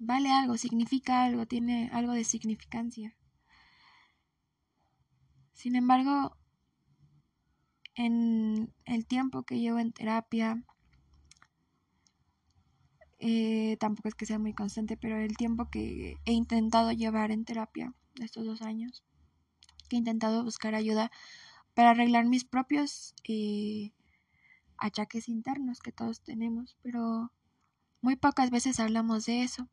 vale 0.00 0.30
algo, 0.32 0.56
significa 0.56 1.24
algo, 1.24 1.46
tiene 1.46 1.90
algo 1.92 2.12
de 2.12 2.24
significancia. 2.24 3.14
Sin 5.52 5.76
embargo, 5.76 6.36
en 7.94 8.72
el 8.86 9.06
tiempo 9.06 9.42
que 9.42 9.60
llevo 9.60 9.78
en 9.78 9.92
terapia, 9.92 10.64
eh, 13.18 13.76
tampoco 13.78 14.08
es 14.08 14.14
que 14.14 14.24
sea 14.24 14.38
muy 14.38 14.54
constante, 14.54 14.96
pero 14.96 15.18
el 15.18 15.36
tiempo 15.36 15.68
que 15.70 16.16
he 16.24 16.32
intentado 16.32 16.92
llevar 16.92 17.30
en 17.30 17.44
terapia, 17.44 17.92
estos 18.20 18.46
dos 18.46 18.62
años, 18.62 19.04
que 19.90 19.96
he 19.96 19.98
intentado 19.98 20.42
buscar 20.44 20.74
ayuda 20.74 21.10
para 21.74 21.90
arreglar 21.90 22.24
mis 22.24 22.44
propios 22.44 23.14
eh, 23.28 23.92
achaques 24.78 25.28
internos 25.28 25.80
que 25.80 25.92
todos 25.92 26.22
tenemos, 26.22 26.78
pero 26.82 27.32
muy 28.00 28.16
pocas 28.16 28.50
veces 28.50 28.80
hablamos 28.80 29.26
de 29.26 29.42
eso. 29.42 29.68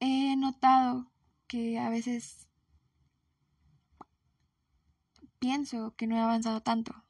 He 0.00 0.36
notado 0.36 1.12
que 1.46 1.78
a 1.78 1.90
veces 1.90 2.48
pienso 5.38 5.94
que 5.96 6.06
no 6.06 6.16
he 6.16 6.20
avanzado 6.20 6.62
tanto. 6.62 7.04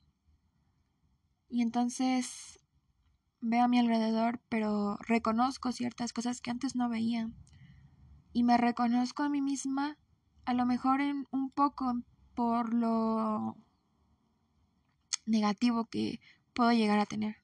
Y 1.49 1.61
entonces 1.61 2.59
veo 3.43 3.65
a 3.65 3.69
mi 3.69 3.79
alrededor, 3.79 4.41
pero 4.49 4.97
reconozco 5.07 5.71
ciertas 5.73 6.13
cosas 6.13 6.41
que 6.41 6.51
antes 6.51 6.75
no 6.75 6.89
veía. 6.89 7.31
Y 8.33 8.43
me 8.43 8.57
reconozco 8.57 9.23
a 9.23 9.29
mí 9.29 9.43
misma, 9.43 9.99
a 10.45 10.55
lo 10.55 10.67
mejor 10.67 11.01
en 11.01 11.27
un 11.31 11.51
poco 11.51 12.03
por 12.35 12.75
lo 12.75 13.57
negativo 15.27 15.87
que 15.87 16.21
puedo 16.53 16.73
llegar 16.73 16.99
a 16.99 17.07
tener. 17.07 17.37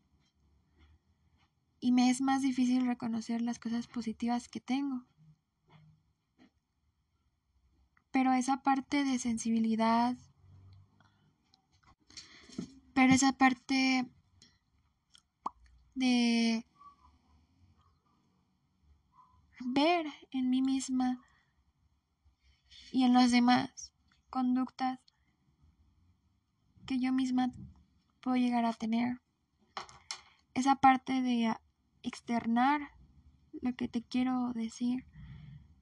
Y 1.80 1.92
me 1.92 2.10
es 2.10 2.20
más 2.20 2.42
difícil 2.42 2.86
reconocer 2.86 3.40
las 3.40 3.58
cosas 3.58 3.86
positivas 3.86 4.48
que 4.48 4.60
tengo. 4.60 5.04
Pero 8.10 8.32
esa 8.32 8.62
parte 8.62 9.04
de 9.04 9.18
sensibilidad, 9.18 10.16
pero 12.94 13.12
esa 13.12 13.32
parte 13.32 14.06
de 15.94 16.64
ver 19.60 20.06
en 20.32 20.50
mí 20.50 20.62
misma 20.62 21.22
y 22.92 23.04
en 23.04 23.12
los 23.12 23.30
demás 23.30 23.92
conductas 24.30 24.98
que 26.86 26.98
yo 26.98 27.12
misma 27.12 27.52
puedo 28.20 28.36
llegar 28.36 28.64
a 28.64 28.72
tener. 28.72 29.20
Esa 30.54 30.76
parte 30.76 31.22
de 31.22 31.54
externar 32.02 32.80
lo 33.60 33.74
que 33.74 33.88
te 33.88 34.02
quiero 34.02 34.52
decir, 34.54 35.04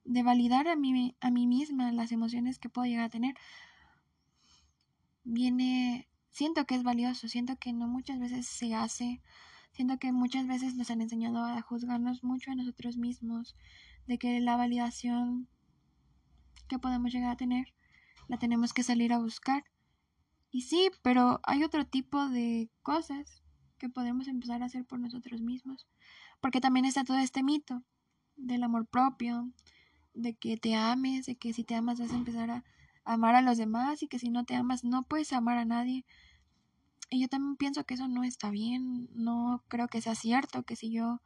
de 0.03 0.23
validar 0.23 0.67
a 0.67 0.75
mí, 0.75 1.15
a 1.19 1.31
mí 1.31 1.47
misma 1.47 1.91
las 1.91 2.11
emociones 2.11 2.59
que 2.59 2.69
puedo 2.69 2.87
llegar 2.87 3.05
a 3.05 3.09
tener, 3.09 3.35
viene, 5.23 6.07
siento 6.29 6.65
que 6.65 6.75
es 6.75 6.83
valioso, 6.83 7.27
siento 7.27 7.57
que 7.57 7.73
no 7.73 7.87
muchas 7.87 8.19
veces 8.19 8.47
se 8.47 8.73
hace 8.75 9.21
Siento 9.77 9.99
que 9.99 10.11
muchas 10.11 10.47
veces 10.47 10.75
nos 10.75 10.89
han 10.89 11.01
enseñado 11.01 11.45
a 11.45 11.61
juzgarnos 11.61 12.23
mucho 12.23 12.49
a 12.49 12.55
nosotros 12.55 12.97
mismos, 12.97 13.55
de 14.07 14.17
que 14.17 14.39
la 14.39 14.55
validación 14.55 15.47
que 16.67 16.79
podemos 16.79 17.11
llegar 17.11 17.31
a 17.31 17.37
tener 17.37 17.73
la 18.27 18.37
tenemos 18.37 18.73
que 18.73 18.83
salir 18.83 19.13
a 19.13 19.19
buscar. 19.19 19.63
Y 20.51 20.61
sí, 20.61 20.89
pero 21.01 21.39
hay 21.43 21.63
otro 21.63 21.85
tipo 21.85 22.29
de 22.29 22.69
cosas 22.81 23.43
que 23.77 23.89
podemos 23.89 24.27
empezar 24.27 24.61
a 24.63 24.65
hacer 24.65 24.85
por 24.85 24.99
nosotros 24.99 25.41
mismos. 25.41 25.87
Porque 26.41 26.61
también 26.61 26.85
está 26.85 27.03
todo 27.03 27.17
este 27.17 27.43
mito 27.43 27.83
del 28.35 28.63
amor 28.63 28.85
propio, 28.85 29.51
de 30.13 30.35
que 30.35 30.57
te 30.57 30.75
ames, 30.75 31.25
de 31.25 31.35
que 31.35 31.53
si 31.53 31.63
te 31.63 31.75
amas 31.75 31.99
vas 31.99 32.11
a 32.11 32.15
empezar 32.15 32.49
a 32.49 32.63
amar 33.03 33.35
a 33.35 33.41
los 33.41 33.57
demás 33.57 34.03
y 34.03 34.07
que 34.07 34.19
si 34.19 34.29
no 34.29 34.43
te 34.43 34.55
amas 34.55 34.83
no 34.83 35.03
puedes 35.03 35.33
amar 35.33 35.57
a 35.57 35.65
nadie. 35.65 36.05
Y 37.09 37.21
yo 37.21 37.27
también 37.29 37.55
pienso 37.55 37.85
que 37.85 37.93
eso 37.93 38.07
no 38.07 38.23
está 38.23 38.49
bien, 38.51 39.09
no 39.13 39.63
creo 39.69 39.87
que 39.87 40.01
sea 40.01 40.15
cierto, 40.15 40.63
que 40.63 40.75
si 40.75 40.91
yo 40.91 41.21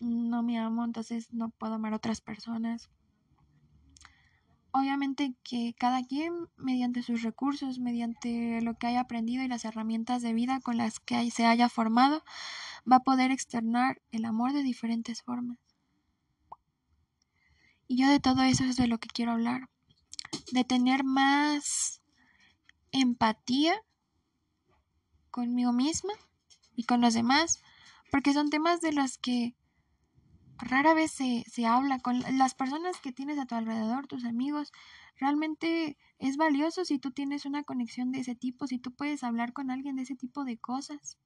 no 0.00 0.42
me 0.42 0.58
amo, 0.58 0.84
entonces 0.84 1.32
no 1.32 1.50
puedo 1.50 1.74
amar 1.74 1.92
a 1.92 1.96
otras 1.96 2.20
personas. 2.20 2.90
Obviamente 4.70 5.34
que 5.42 5.74
cada 5.78 6.04
quien, 6.04 6.32
mediante 6.56 7.02
sus 7.02 7.22
recursos, 7.22 7.78
mediante 7.78 8.60
lo 8.60 8.74
que 8.74 8.86
haya 8.86 9.00
aprendido 9.00 9.42
y 9.42 9.48
las 9.48 9.64
herramientas 9.64 10.22
de 10.22 10.34
vida 10.34 10.60
con 10.60 10.76
las 10.76 11.00
que 11.00 11.30
se 11.30 11.46
haya 11.46 11.68
formado, 11.68 12.22
va 12.90 12.96
a 12.96 13.02
poder 13.02 13.30
externar 13.30 14.00
el 14.12 14.24
amor 14.24 14.52
de 14.52 14.62
diferentes 14.62 15.22
formas. 15.22 15.58
Y 17.86 17.96
yo 17.96 18.08
de 18.08 18.20
todo 18.20 18.42
eso 18.42 18.64
es 18.64 18.76
de 18.76 18.86
lo 18.86 18.98
que 18.98 19.08
quiero 19.08 19.32
hablar, 19.32 19.70
de 20.52 20.64
tener 20.64 21.04
más 21.04 22.02
empatía 22.92 23.74
conmigo 25.30 25.72
misma 25.72 26.12
y 26.76 26.84
con 26.84 27.00
los 27.00 27.14
demás, 27.14 27.62
porque 28.10 28.34
son 28.34 28.50
temas 28.50 28.80
de 28.82 28.92
los 28.92 29.16
que 29.16 29.54
rara 30.58 30.94
vez 30.94 31.12
se, 31.12 31.44
se 31.50 31.66
habla 31.66 31.98
con 32.00 32.20
las 32.36 32.54
personas 32.54 33.00
que 33.00 33.12
tienes 33.12 33.38
a 33.38 33.46
tu 33.46 33.54
alrededor, 33.54 34.06
tus 34.06 34.24
amigos. 34.24 34.72
Realmente 35.16 35.96
es 36.18 36.36
valioso 36.36 36.84
si 36.84 36.98
tú 36.98 37.10
tienes 37.10 37.46
una 37.46 37.62
conexión 37.62 38.12
de 38.12 38.20
ese 38.20 38.34
tipo, 38.34 38.66
si 38.66 38.78
tú 38.78 38.92
puedes 38.92 39.22
hablar 39.22 39.52
con 39.52 39.70
alguien 39.70 39.96
de 39.96 40.02
ese 40.02 40.16
tipo 40.16 40.44
de 40.44 40.58
cosas. 40.58 41.18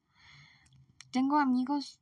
Tengo 1.10 1.38
amigos 1.38 2.00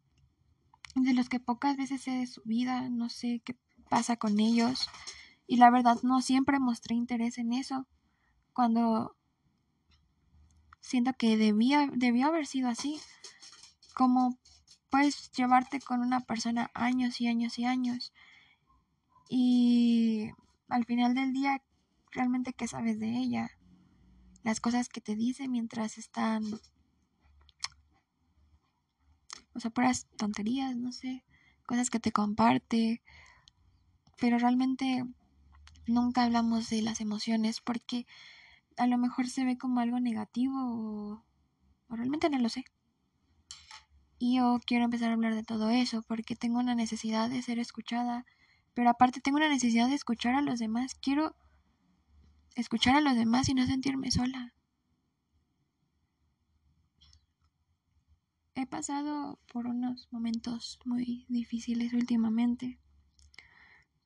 de 0.95 1.15
los 1.15 1.29
que 1.29 1.41
pocas 1.41 1.77
veces 1.77 2.03
sé 2.03 2.13
de 2.13 2.27
su 2.27 2.43
vida, 2.45 2.89
no 2.89 3.09
sé 3.09 3.41
qué 3.45 3.57
pasa 3.89 4.17
con 4.17 4.41
ellos. 4.41 4.89
Y 5.47 5.57
la 5.57 5.71
verdad 5.71 5.99
no 6.03 6.23
siempre 6.23 6.59
mostré 6.59 6.95
interés 6.95 7.39
en 7.39 7.53
eso. 7.53 7.87
Cuando 8.53 9.17
siento 10.81 11.13
que 11.15 11.37
debía, 11.37 11.89
debió 11.93 12.29
haber 12.29 12.47
sido 12.47 12.69
así. 12.69 13.01
Como 13.95 14.39
puedes 14.91 15.31
llevarte 15.33 15.81
con 15.81 16.01
una 16.01 16.21
persona 16.21 16.71
años 16.75 17.21
y 17.21 17.29
años 17.29 17.59
y 17.59 17.65
años. 17.65 18.13
Y 19.29 20.31
al 20.69 20.85
final 20.85 21.15
del 21.15 21.33
día, 21.33 21.63
realmente 22.13 22.53
qué 22.53 22.67
sabes 22.67 22.99
de 22.99 23.17
ella. 23.17 23.51
Las 24.43 24.61
cosas 24.61 24.89
que 24.89 25.01
te 25.01 25.17
dice 25.17 25.49
mientras 25.49 25.99
están... 25.99 26.45
O 29.55 29.61
sea, 29.61 29.71
puras 29.71 30.07
tonterías, 30.17 30.77
no 30.77 30.93
sé. 30.93 31.25
Cosas 31.67 31.91
que 31.91 32.01
te 32.01 32.13
comparte. 32.13 33.03
Pero 34.19 34.39
realmente 34.39 35.05
nunca 35.87 36.25
hablamos 36.25 36.71
de 36.71 36.83
las 36.83 37.01
emociones 37.01 37.61
porque 37.61 38.07
a 38.77 38.87
lo 38.87 38.97
mejor 38.99 39.29
se 39.29 39.45
ve 39.45 39.59
como 39.59 39.81
algo 39.81 40.01
negativo 40.01 40.55
o, 40.59 41.25
realmente 41.89 42.31
no 42.31 42.39
lo 42.39 42.49
sé. 42.49 42.65
Y 44.23 44.37
yo 44.37 44.61
quiero 44.67 44.85
empezar 44.85 45.09
a 45.09 45.15
hablar 45.15 45.35
de 45.35 45.43
todo 45.43 45.71
eso 45.71 46.03
porque 46.03 46.37
tengo 46.37 46.59
una 46.59 46.75
necesidad 46.75 47.31
de 47.31 47.41
ser 47.41 47.59
escuchada, 47.59 48.27
pero 48.75 48.91
aparte 48.91 49.23
tengo 49.23 49.39
una 49.39 49.49
necesidad 49.49 49.89
de 49.89 49.95
escuchar 49.95 50.35
a 50.35 50.43
los 50.43 50.59
demás. 50.59 50.95
Quiero 50.95 51.35
escuchar 52.55 52.97
a 52.97 53.01
los 53.01 53.15
demás 53.15 53.49
y 53.49 53.55
no 53.55 53.67
sentirme 53.67 54.11
sola. 54.11 54.53
He 58.55 58.67
pasado 58.67 59.39
por 59.51 59.67
unos 59.67 60.07
momentos 60.11 60.81
muy 60.85 61.25
difíciles 61.31 61.95
últimamente, 61.95 62.79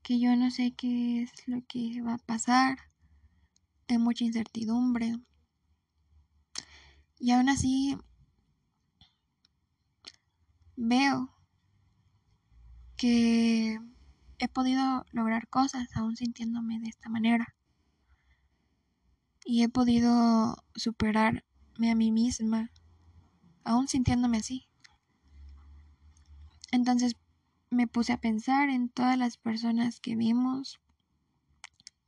que 0.05 0.20
yo 0.20 0.37
no 0.37 0.53
sé 0.53 0.74
qué 0.77 1.22
es 1.22 1.33
lo 1.48 1.61
que 1.66 2.00
va 2.03 2.14
a 2.14 2.18
pasar 2.18 2.79
de 3.88 3.98
mucha 3.98 4.22
incertidumbre. 4.22 5.16
Y 7.18 7.33
aún 7.33 7.48
así 7.48 7.98
veo 10.77 11.31
que 12.97 13.79
he 14.39 14.49
podido 14.49 15.05
lograr 15.13 15.49
cosas 15.49 15.89
aún 15.97 16.17
sintiéndome 16.17 16.79
de 16.81 16.89
esta 16.89 17.09
manera. 17.09 17.55
Y 19.45 19.63
he 19.63 19.69
podido 19.69 20.57
superarme 20.75 21.91
a 21.91 21.95
mí 21.95 22.11
misma 22.11 22.71
aún 23.65 23.89
sintiéndome 23.89 24.39
así. 24.39 24.69
Entonces 26.73 27.17
me 27.71 27.87
puse 27.87 28.13
a 28.13 28.21
pensar 28.21 28.69
en 28.69 28.89
todas 28.89 29.19
las 29.19 29.37
personas 29.37 30.01
que 30.01 30.17
vimos 30.17 30.81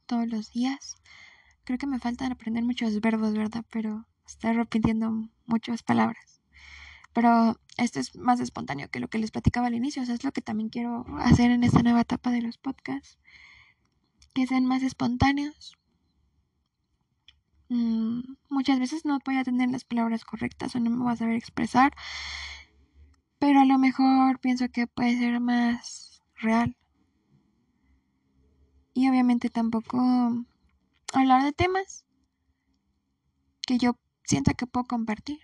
todos 0.06 0.28
los 0.28 0.50
días 0.52 0.96
Creo 1.66 1.78
que 1.78 1.88
me 1.88 1.98
faltan 1.98 2.30
aprender 2.30 2.62
muchos 2.62 3.00
verbos, 3.00 3.34
¿verdad? 3.34 3.64
Pero 3.72 4.06
estoy 4.24 4.52
repitiendo 4.52 5.10
muchas 5.46 5.82
palabras. 5.82 6.35
Pero 7.16 7.58
esto 7.78 7.98
es 7.98 8.14
más 8.14 8.40
espontáneo 8.40 8.90
que 8.90 9.00
lo 9.00 9.08
que 9.08 9.16
les 9.16 9.30
platicaba 9.30 9.68
al 9.68 9.74
inicio. 9.74 10.02
O 10.02 10.04
sea, 10.04 10.14
es 10.14 10.22
lo 10.22 10.32
que 10.32 10.42
también 10.42 10.68
quiero 10.68 11.06
hacer 11.20 11.50
en 11.50 11.64
esta 11.64 11.82
nueva 11.82 12.02
etapa 12.02 12.30
de 12.30 12.42
los 12.42 12.58
podcasts. 12.58 13.18
Que 14.34 14.46
sean 14.46 14.66
más 14.66 14.82
espontáneos. 14.82 15.78
mm, 17.70 18.20
muchas 18.50 18.78
veces 18.80 19.06
no 19.06 19.18
voy 19.24 19.38
a 19.38 19.44
tener 19.44 19.70
las 19.70 19.84
palabras 19.84 20.26
correctas 20.26 20.76
o 20.76 20.80
no 20.80 20.90
me 20.90 21.04
voy 21.04 21.12
a 21.14 21.16
saber 21.16 21.36
expresar, 21.36 21.94
pero 23.38 23.60
a 23.60 23.64
lo 23.64 23.78
mejor 23.78 24.38
pienso 24.38 24.68
que 24.68 24.86
puede 24.86 25.16
ser 25.18 25.40
más 25.40 26.22
real. 26.34 26.76
Y 28.92 29.08
obviamente 29.08 29.48
tampoco 29.48 29.98
hablar 31.14 31.44
de 31.44 31.52
temas 31.52 32.04
que 33.66 33.78
yo 33.78 33.96
sienta 34.24 34.52
que 34.52 34.66
puedo 34.66 34.84
compartir 34.84 35.40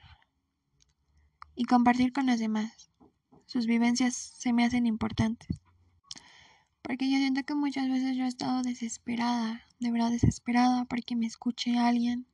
y 1.63 1.65
compartir 1.65 2.13
con 2.13 2.27
los 2.27 2.41
demás. 2.41 2.91
Sus 3.47 3.67
vivencias 3.67 4.17
se 4.17 4.53
me 4.53 4.65
hacen 4.65 4.85
importantes. 4.85 5.61
Porque 6.83 7.09
yo 7.09 7.19
siento 7.19 7.45
que 7.45 7.55
muchas 7.55 7.89
veces 7.89 8.17
yo 8.17 8.25
he 8.25 8.27
estado 8.27 8.63
desesperada, 8.63 9.63
de 9.79 9.93
verdad 9.93 10.11
desesperada, 10.11 10.87
porque 10.87 11.15
me 11.15 11.27
escuche 11.27 11.79
alguien. 11.79 12.27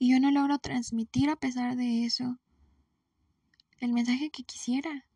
Y 0.00 0.10
yo 0.10 0.18
no 0.18 0.32
logro 0.32 0.58
transmitir 0.58 1.30
a 1.30 1.36
pesar 1.36 1.76
de 1.76 2.06
eso 2.06 2.40
el 3.78 3.92
mensaje 3.92 4.30
que 4.30 4.42
quisiera. 4.42 5.06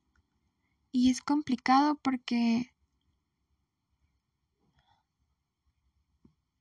Y 0.93 1.11
es 1.11 1.21
complicado 1.21 1.97
porque... 1.97 2.73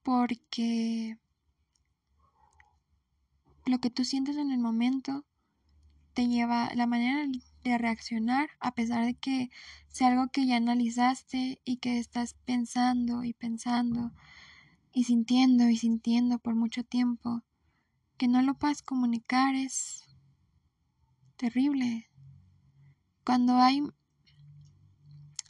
Porque 0.02 1.20
lo 3.68 3.78
que 3.78 3.92
tú 3.92 4.04
sientes 4.04 4.38
en 4.38 4.50
el 4.50 4.58
momento 4.58 5.27
te 6.18 6.28
lleva, 6.28 6.72
la 6.74 6.88
manera 6.88 7.28
de 7.64 7.78
reaccionar, 7.78 8.50
a 8.60 8.74
pesar 8.74 9.06
de 9.06 9.14
que 9.14 9.52
sea 9.88 10.08
algo 10.08 10.30
que 10.30 10.48
ya 10.48 10.56
analizaste 10.56 11.62
y 11.64 11.78
que 11.78 12.00
estás 12.00 12.34
pensando 12.44 13.24
y 13.24 13.34
pensando 13.34 14.12
y 14.92 15.04
sintiendo 15.04 15.70
y 15.70 15.78
sintiendo 15.78 16.40
por 16.40 16.56
mucho 16.56 16.84
tiempo, 16.84 17.44
que 18.18 18.28
no 18.28 18.42
lo 18.42 18.56
puedas 18.56 18.82
comunicar 18.82 19.54
es 19.54 20.06
terrible. 21.36 22.10
Cuando 23.24 23.58
hay 23.58 23.84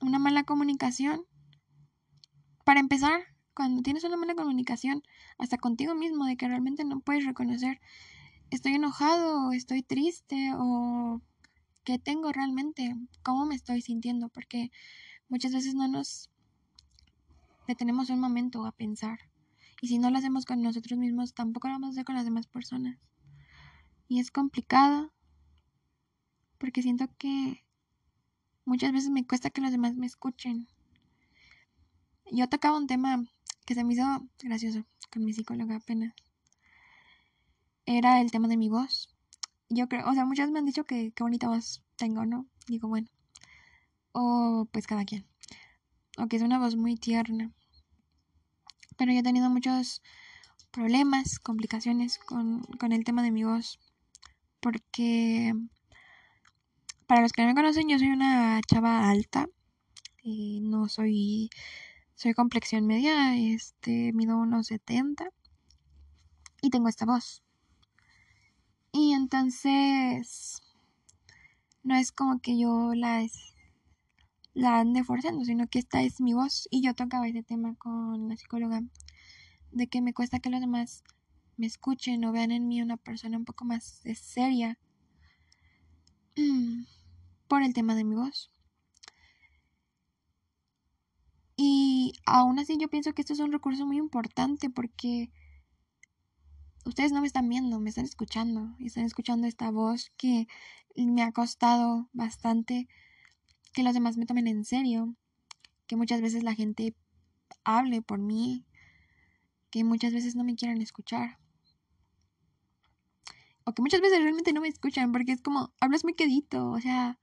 una 0.02 0.20
mala 0.20 0.44
comunicación, 0.44 1.22
para 2.66 2.82
empezar, 2.82 3.22
cuando 3.54 3.84
tienes 3.84 4.04
una 4.04 4.18
mala 4.18 4.36
comunicación, 4.36 5.02
hasta 5.38 5.58
contigo 5.58 5.96
mismo, 5.96 6.26
de 6.26 6.36
que 6.36 6.50
realmente 6.50 6.84
no 6.84 7.00
puedes 7.00 7.26
reconocer, 7.26 7.80
estoy 8.52 8.74
enojado, 8.74 9.52
estoy 9.52 9.84
triste, 9.84 10.52
o 10.56 11.22
qué 11.84 12.00
tengo 12.00 12.32
realmente, 12.32 12.96
cómo 13.24 13.46
me 13.46 13.56
estoy 13.56 13.82
sintiendo, 13.82 14.30
porque 14.30 14.72
muchas 15.30 15.54
veces 15.54 15.74
no 15.74 15.88
nos 15.88 16.30
detenemos 17.68 18.10
un 18.10 18.20
momento 18.20 18.66
a 18.66 18.72
pensar. 18.72 19.20
Y 19.82 19.88
si 19.88 20.00
no 20.00 20.10
lo 20.10 20.18
hacemos 20.18 20.46
con 20.46 20.62
nosotros 20.62 20.98
mismos, 20.98 21.34
tampoco 21.34 21.68
lo 21.68 21.76
vamos 21.76 21.90
a 21.90 21.92
hacer 21.92 22.06
con 22.06 22.16
las 22.16 22.26
demás 22.26 22.48
personas. 22.48 22.98
Y 24.08 24.20
es 24.20 24.32
complicado, 24.32 25.14
porque 26.58 26.82
siento 26.82 27.08
que 27.18 27.64
muchas 28.66 28.92
veces 28.92 29.10
me 29.10 29.26
cuesta 29.26 29.50
que 29.50 29.62
los 29.62 29.72
demás 29.72 29.96
me 29.96 30.08
escuchen. 30.08 30.68
Yo 32.32 32.50
tocaba 32.50 32.78
un 32.78 32.88
tema 32.88 33.24
que 33.66 33.76
se 33.76 33.84
me 33.84 33.94
hizo 33.94 34.28
gracioso 34.40 34.86
con 35.12 35.24
mi 35.24 35.34
psicóloga 35.34 35.76
apenas. 35.76 36.14
Era 37.88 38.22
el 38.22 38.30
tema 38.30 38.48
de 38.48 38.58
mi 38.58 38.70
voz. 38.70 39.10
Yo 39.70 39.88
creo, 39.88 40.08
o 40.08 40.14
sea, 40.14 40.26
muchas 40.26 40.52
me 40.52 40.60
han 40.60 40.66
dicho 40.66 40.84
que 40.84 41.12
qué 41.14 41.24
bonita 41.24 41.48
voz 41.48 41.82
tengo, 41.96 42.26
¿no? 42.26 42.46
Digo, 42.68 42.88
bueno. 42.88 43.08
O 44.12 44.68
pues 44.72 44.86
cada 44.86 45.06
quien. 45.06 45.26
O 46.18 46.28
que 46.28 46.36
es 46.36 46.44
una 46.44 46.60
voz 46.60 46.76
muy 46.76 46.98
tierna. 46.98 47.52
Pero 48.98 49.12
yo 49.14 49.20
he 49.20 49.24
tenido 49.24 49.50
muchos 49.50 50.04
problemas, 50.72 51.40
complicaciones 51.40 52.20
con, 52.20 52.62
con 52.80 52.92
el 52.92 53.04
tema 53.04 53.24
de 53.24 53.32
mi 53.32 53.44
voz. 53.44 53.80
Porque 54.60 55.54
para 57.08 57.22
los 57.22 57.32
que 57.32 57.42
no 57.42 57.48
me 57.48 57.56
conocen, 57.56 57.88
yo 57.88 57.98
soy 57.98 58.10
una 58.10 58.62
chava 58.68 59.10
alta. 59.10 59.48
No 60.26 60.90
soy 60.90 61.50
soy 62.16 62.34
complexión 62.34 62.86
media, 62.86 63.38
este, 63.38 64.12
mido 64.12 64.38
unos 64.38 64.68
70 64.68 65.30
y 66.62 66.70
tengo 66.70 66.90
esta 66.90 67.06
voz. 67.06 67.44
Y 69.00 69.14
entonces 69.14 70.64
no 71.84 71.96
es 71.96 72.12
como 72.12 72.40
que 72.40 72.58
yo 72.58 72.94
la, 72.96 73.22
ande 74.80 75.04
forzando, 75.04 75.46
sino 75.46 75.68
que 75.68 75.78
esta 75.78 76.02
es 76.02 76.20
mi 76.20 76.34
voz. 76.34 76.68
Y 76.72 76.82
yo 76.82 76.96
tocaba 76.96 77.28
ese 77.28 77.44
tema 77.44 77.76
con 77.76 78.28
la 78.28 78.36
psicóloga, 78.36 78.82
de 79.72 79.86
que 79.86 80.02
me 80.02 80.16
cuesta 80.16 80.40
que 80.40 80.50
los 80.50 80.62
demás 80.62 81.04
me 81.58 81.68
escuchen 81.68 82.26
o 82.26 82.32
vean 82.32 82.50
en 82.50 82.68
mí 82.68 82.82
una 82.82 82.98
persona 82.98 83.38
un 83.38 83.46
poco 83.46 83.66
más 83.66 84.02
seria 84.16 84.80
por 87.48 87.62
el 87.62 87.76
tema 87.76 87.94
de 87.94 88.04
mi 88.04 88.16
voz. 88.16 88.50
Y 91.56 92.14
aún 92.26 92.58
así 92.58 92.78
yo 92.80 92.88
pienso 92.88 93.14
que 93.14 93.22
esto 93.22 93.34
es 93.34 93.42
un 93.42 93.52
recurso 93.52 93.86
muy 93.86 93.98
importante 93.98 94.72
porque 94.72 95.30
ustedes 96.88 97.12
no 97.12 97.22
me 97.22 97.28
están 97.28 97.48
viendo, 97.50 97.80
me 97.80 97.90
están 97.90 98.06
escuchando. 98.06 98.76
Están 98.80 99.06
escuchando 99.06 99.48
esta 99.48 99.70
voz 99.72 100.12
que 100.18 100.48
me 100.96 101.22
ha 101.24 101.32
costado 101.32 102.10
bastante 102.14 102.88
que 103.74 103.84
los 103.84 103.94
demás 103.94 104.18
me 104.18 104.26
tomen 104.26 104.48
en 104.48 104.66
serio. 104.66 105.16
Que 105.86 105.96
muchas 105.96 106.22
veces 106.22 106.44
la 106.44 106.56
gente 106.56 106.96
hable 107.64 108.02
por 108.02 108.20
mí. 108.20 108.66
Que 109.70 109.84
muchas 109.84 110.14
veces 110.14 110.36
no 110.36 110.44
me 110.44 110.56
quieran 110.56 110.82
escuchar. 110.82 111.38
O 113.66 113.74
que 113.74 113.82
muchas 113.82 114.02
veces 114.02 114.22
realmente 114.22 114.54
no 114.54 114.62
me 114.62 114.70
escuchan 114.70 115.12
porque 115.12 115.34
es 115.34 115.42
como, 115.42 115.74
hablas 115.82 116.06
muy 116.06 116.14
quedito, 116.14 116.72
o 116.72 116.80
sea, 116.80 117.20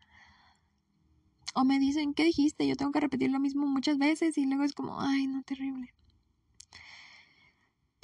o 1.55 1.65
me 1.65 1.79
dicen, 1.79 2.13
¿qué 2.13 2.25
dijiste? 2.25 2.67
Yo 2.67 2.77
tengo 2.77 2.93
que 2.93 3.01
repetir 3.01 3.31
lo 3.31 3.41
mismo 3.41 3.67
muchas 3.67 3.97
veces 3.97 4.37
y 4.37 4.45
luego 4.45 4.65
es 4.65 4.75
como, 4.75 5.01
ay, 5.01 5.27
no, 5.27 5.43
terrible. 5.43 5.95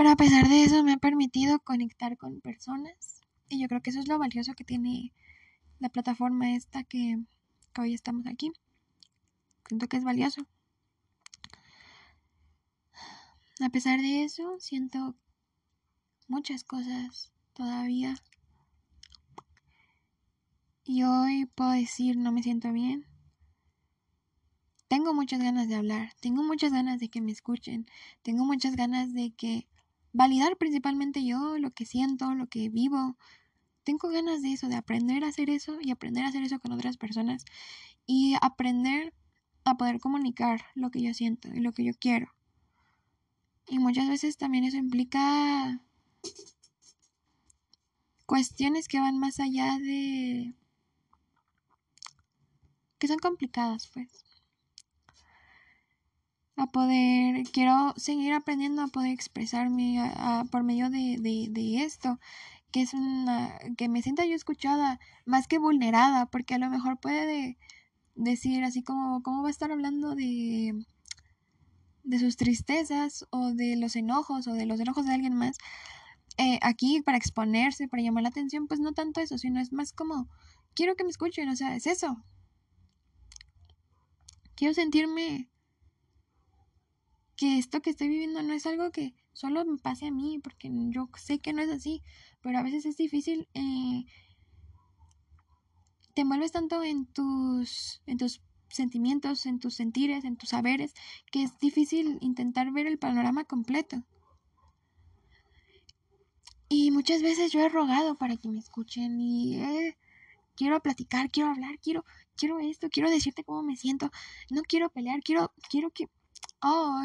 Pero 0.01 0.13
a 0.13 0.17
pesar 0.17 0.49
de 0.49 0.65
eso 0.65 0.83
me 0.83 0.95
ha 0.95 0.97
permitido 0.97 1.59
conectar 1.59 2.17
con 2.17 2.41
personas 2.41 3.21
y 3.51 3.61
yo 3.61 3.69
creo 3.69 3.83
que 3.83 3.91
eso 3.91 4.01
es 4.01 4.09
lo 4.09 4.19
valioso 4.19 4.55
que 4.55 4.65
tiene 4.65 5.13
la 5.79 5.91
plataforma 5.91 6.55
esta 6.55 6.85
que, 6.85 7.19
que 7.75 7.81
hoy 7.83 7.93
estamos 7.93 8.27
aquí. 8.27 8.51
Siento 9.69 9.89
que 9.89 9.99
es 9.99 10.05
valioso. 10.05 10.47
A 13.61 13.69
pesar 13.69 14.01
de 14.01 14.25
eso, 14.25 14.59
siento 14.59 15.17
muchas 16.29 16.65
cosas 16.65 17.31
todavía. 17.53 18.17
Y 20.83 21.03
hoy 21.03 21.45
puedo 21.45 21.73
decir 21.73 22.17
no 22.17 22.33
me 22.33 22.43
siento 22.43 22.73
bien, 22.73 23.05
tengo 24.89 25.13
muchas 25.13 25.41
ganas 25.41 25.69
de 25.69 25.77
hablar, 25.77 26.15
tengo 26.21 26.43
muchas 26.43 26.73
ganas 26.73 26.99
de 27.01 27.11
que 27.11 27.21
me 27.21 27.33
escuchen, 27.33 27.85
tengo 28.23 28.47
muchas 28.47 28.77
ganas 28.77 29.13
de 29.13 29.33
que 29.33 29.69
validar 30.13 30.57
principalmente 30.57 31.25
yo 31.25 31.59
lo 31.59 31.71
que 31.71 31.87
siento, 31.87 32.35
lo 32.35 32.47
que 32.47 32.69
vivo. 32.69 33.17
Tengo 33.85 34.09
ganas 34.09 34.43
de 34.43 34.53
eso, 34.53 34.69
de 34.69 34.77
aprender 34.77 35.25
a 35.25 35.29
hacer 35.29 35.51
eso 35.51 35.79
y 35.81 35.91
aprender 35.91 36.25
a 36.25 36.29
hacer 36.29 36.43
eso 36.43 36.59
con 36.59 36.73
otras 36.73 36.97
personas 36.97 37.45
y 38.07 38.35
aprender 38.41 39.15
a 39.65 39.77
poder 39.77 40.01
comunicar 40.01 40.63
lo 40.75 40.91
que 40.91 41.03
yo 41.03 41.15
siento 41.15 41.49
y 41.49 41.61
lo 41.61 41.73
que 41.73 41.85
yo 41.85 41.93
quiero. 41.99 42.33
Y 43.69 43.79
muchas 43.79 44.09
veces 44.09 44.37
también 44.37 44.65
eso 44.65 44.77
implica 44.77 45.81
cuestiones 48.27 48.89
que 48.89 49.01
van 49.01 49.19
más 49.19 49.41
allá 49.41 49.79
de... 49.79 50.55
que 52.99 53.09
son 53.09 53.19
complicadas, 53.19 53.89
pues 53.93 54.30
a 56.63 56.67
poder, 56.67 57.45
quiero 57.53 57.95
seguir 57.97 58.33
aprendiendo 58.33 58.83
a 58.83 58.89
poder 58.89 59.13
expresarme 59.13 60.13
por 60.51 60.63
medio 60.63 60.91
de, 60.91 61.83
esto, 61.83 62.19
que 62.71 62.83
es 62.83 62.95
una, 62.95 63.59
que 63.77 63.89
me 63.89 64.03
sienta 64.03 64.27
yo 64.27 64.35
escuchada, 64.35 65.01
más 65.25 65.47
que 65.47 65.59
vulnerada, 65.59 66.27
porque 66.27 66.55
a 66.55 66.59
lo 66.59 66.71
mejor 66.71 66.99
puede 66.99 67.59
decir 68.15 68.65
así 68.65 68.83
como, 68.83 69.23
¿cómo 69.23 69.43
va 69.43 69.49
a 69.49 69.51
estar 69.51 69.73
hablando 69.73 70.15
de, 70.15 70.73
de 72.05 72.19
sus 72.19 72.37
tristezas 72.37 73.27
o 73.31 73.53
de 73.53 73.77
los 73.77 73.97
enojos 73.97 74.47
o 74.47 74.53
de 74.53 74.67
los 74.67 74.81
enojos 74.81 75.07
de 75.07 75.15
alguien 75.15 75.35
más? 75.35 75.57
Eh, 76.39 76.59
aquí 76.63 77.03
para 77.03 77.19
exponerse, 77.19 77.89
para 77.89 78.03
llamar 78.03 78.23
la 78.23 78.31
atención, 78.31 78.67
pues 78.67 78.81
no 78.81 78.93
tanto 78.93 79.21
eso, 79.21 79.37
sino 79.37 79.61
es 79.61 79.73
más 79.73 79.93
como, 79.93 80.29
quiero 80.75 80.95
que 80.97 81.05
me 81.05 81.11
escuchen, 81.11 81.49
o 81.49 81.57
sea, 81.57 81.77
es 81.77 81.87
eso. 81.87 82.17
Quiero 84.55 84.75
sentirme 84.75 85.51
que 87.41 87.57
esto 87.57 87.81
que 87.81 87.89
estoy 87.89 88.09
viviendo 88.09 88.43
no 88.43 88.53
es 88.53 88.67
algo 88.67 88.91
que 88.91 89.15
solo 89.33 89.65
me 89.65 89.79
pase 89.79 90.09
a 90.09 90.11
mí, 90.11 90.39
porque 90.41 90.71
yo 90.91 91.09
sé 91.17 91.39
que 91.39 91.55
no 91.55 91.63
es 91.63 91.71
así, 91.71 92.03
pero 92.43 92.59
a 92.59 92.63
veces 92.63 92.85
es 92.85 92.99
difícil. 92.99 93.49
Eh, 93.55 94.05
te 96.15 96.21
envuelves 96.21 96.53
tanto 96.53 96.83
en 96.83 97.07
tus, 97.07 98.03
en 98.05 98.19
tus 98.19 98.43
sentimientos, 98.69 99.47
en 99.47 99.59
tus 99.59 99.75
sentires, 99.75 100.25
en 100.25 100.37
tus 100.37 100.51
saberes, 100.51 100.93
que 101.33 101.43
es 101.43 101.59
difícil 101.59 102.19
intentar 102.21 102.73
ver 102.73 102.87
el 102.87 102.99
panorama 102.99 103.45
completo. 103.45 104.05
Y 106.69 106.91
muchas 106.91 107.23
veces 107.23 107.53
yo 107.53 107.61
he 107.61 107.71
rogado 107.71 108.19
para 108.19 108.37
que 108.37 108.51
me 108.51 108.59
escuchen 108.59 109.19
y 109.19 109.59
quiero 110.57 110.79
platicar, 110.81 111.31
quiero 111.31 111.49
hablar, 111.49 111.79
quiero, 111.79 112.05
quiero 112.37 112.59
esto, 112.59 112.91
quiero 112.91 113.09
decirte 113.09 113.45
cómo 113.45 113.63
me 113.63 113.77
siento, 113.77 114.11
no 114.51 114.61
quiero 114.61 114.91
pelear, 114.91 115.21
quiero, 115.23 115.55
quiero 115.71 115.91
que, 115.91 116.11
oh, 116.61 117.03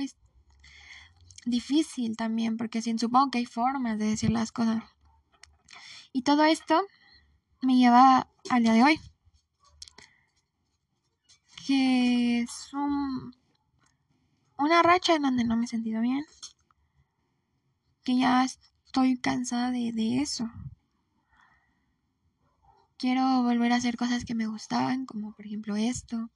difícil 1.46 2.18
también, 2.18 2.58
porque 2.58 2.82
sin 2.82 3.00
supongo 3.00 3.32
que 3.32 3.38
hay 3.40 3.46
formas 3.46 3.98
de 3.98 4.06
decir 4.06 4.32
las 4.32 4.52
cosas. 4.52 4.84
Y 6.12 6.24
todo 6.24 6.44
esto 6.44 6.82
me 7.62 7.78
lleva 7.78 8.30
al 8.50 8.64
día 8.64 8.74
de 8.74 8.84
hoy. 8.84 9.00
Que 11.66 12.42
es 12.42 12.74
un, 12.74 13.36
una 14.58 14.84
racha 14.84 15.16
en 15.16 15.24
donde 15.24 15.44
no 15.44 15.58
me 15.58 15.66
he 15.66 15.68
sentido 15.68 16.02
bien. 16.02 16.26
Que 18.04 18.18
ya 18.18 18.44
estoy 18.44 19.18
cansada 19.18 19.72
de, 19.72 19.92
de 19.92 20.22
eso. 20.22 20.50
Quiero 22.98 23.44
volver 23.44 23.74
a 23.74 23.76
hacer 23.76 23.98
cosas 23.98 24.26
que 24.26 24.36
me 24.36 24.48
gustaban, 24.48 25.06
como 25.06 25.34
por 25.34 25.46
ejemplo 25.46 25.76
esto. 25.76 26.30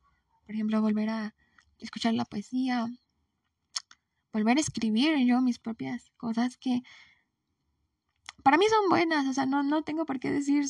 Por 0.46 0.56
ejemplo, 0.56 0.82
volver 0.82 1.10
a 1.10 1.36
escuchar 1.78 2.14
la 2.16 2.26
poesía. 2.26 2.88
Volver 4.32 4.58
a 4.58 4.62
escribir 4.62 5.18
yo 5.26 5.42
mis 5.42 5.60
propias 5.60 6.12
cosas 6.18 6.58
que 6.58 6.84
para 8.44 8.58
mí 8.58 8.66
son 8.70 8.90
buenas. 8.90 9.28
O 9.28 9.34
sea, 9.34 9.46
no, 9.46 9.64
no 9.64 9.84
tengo 9.84 10.06
por 10.06 10.20
qué 10.20 10.32
decir 10.32 10.66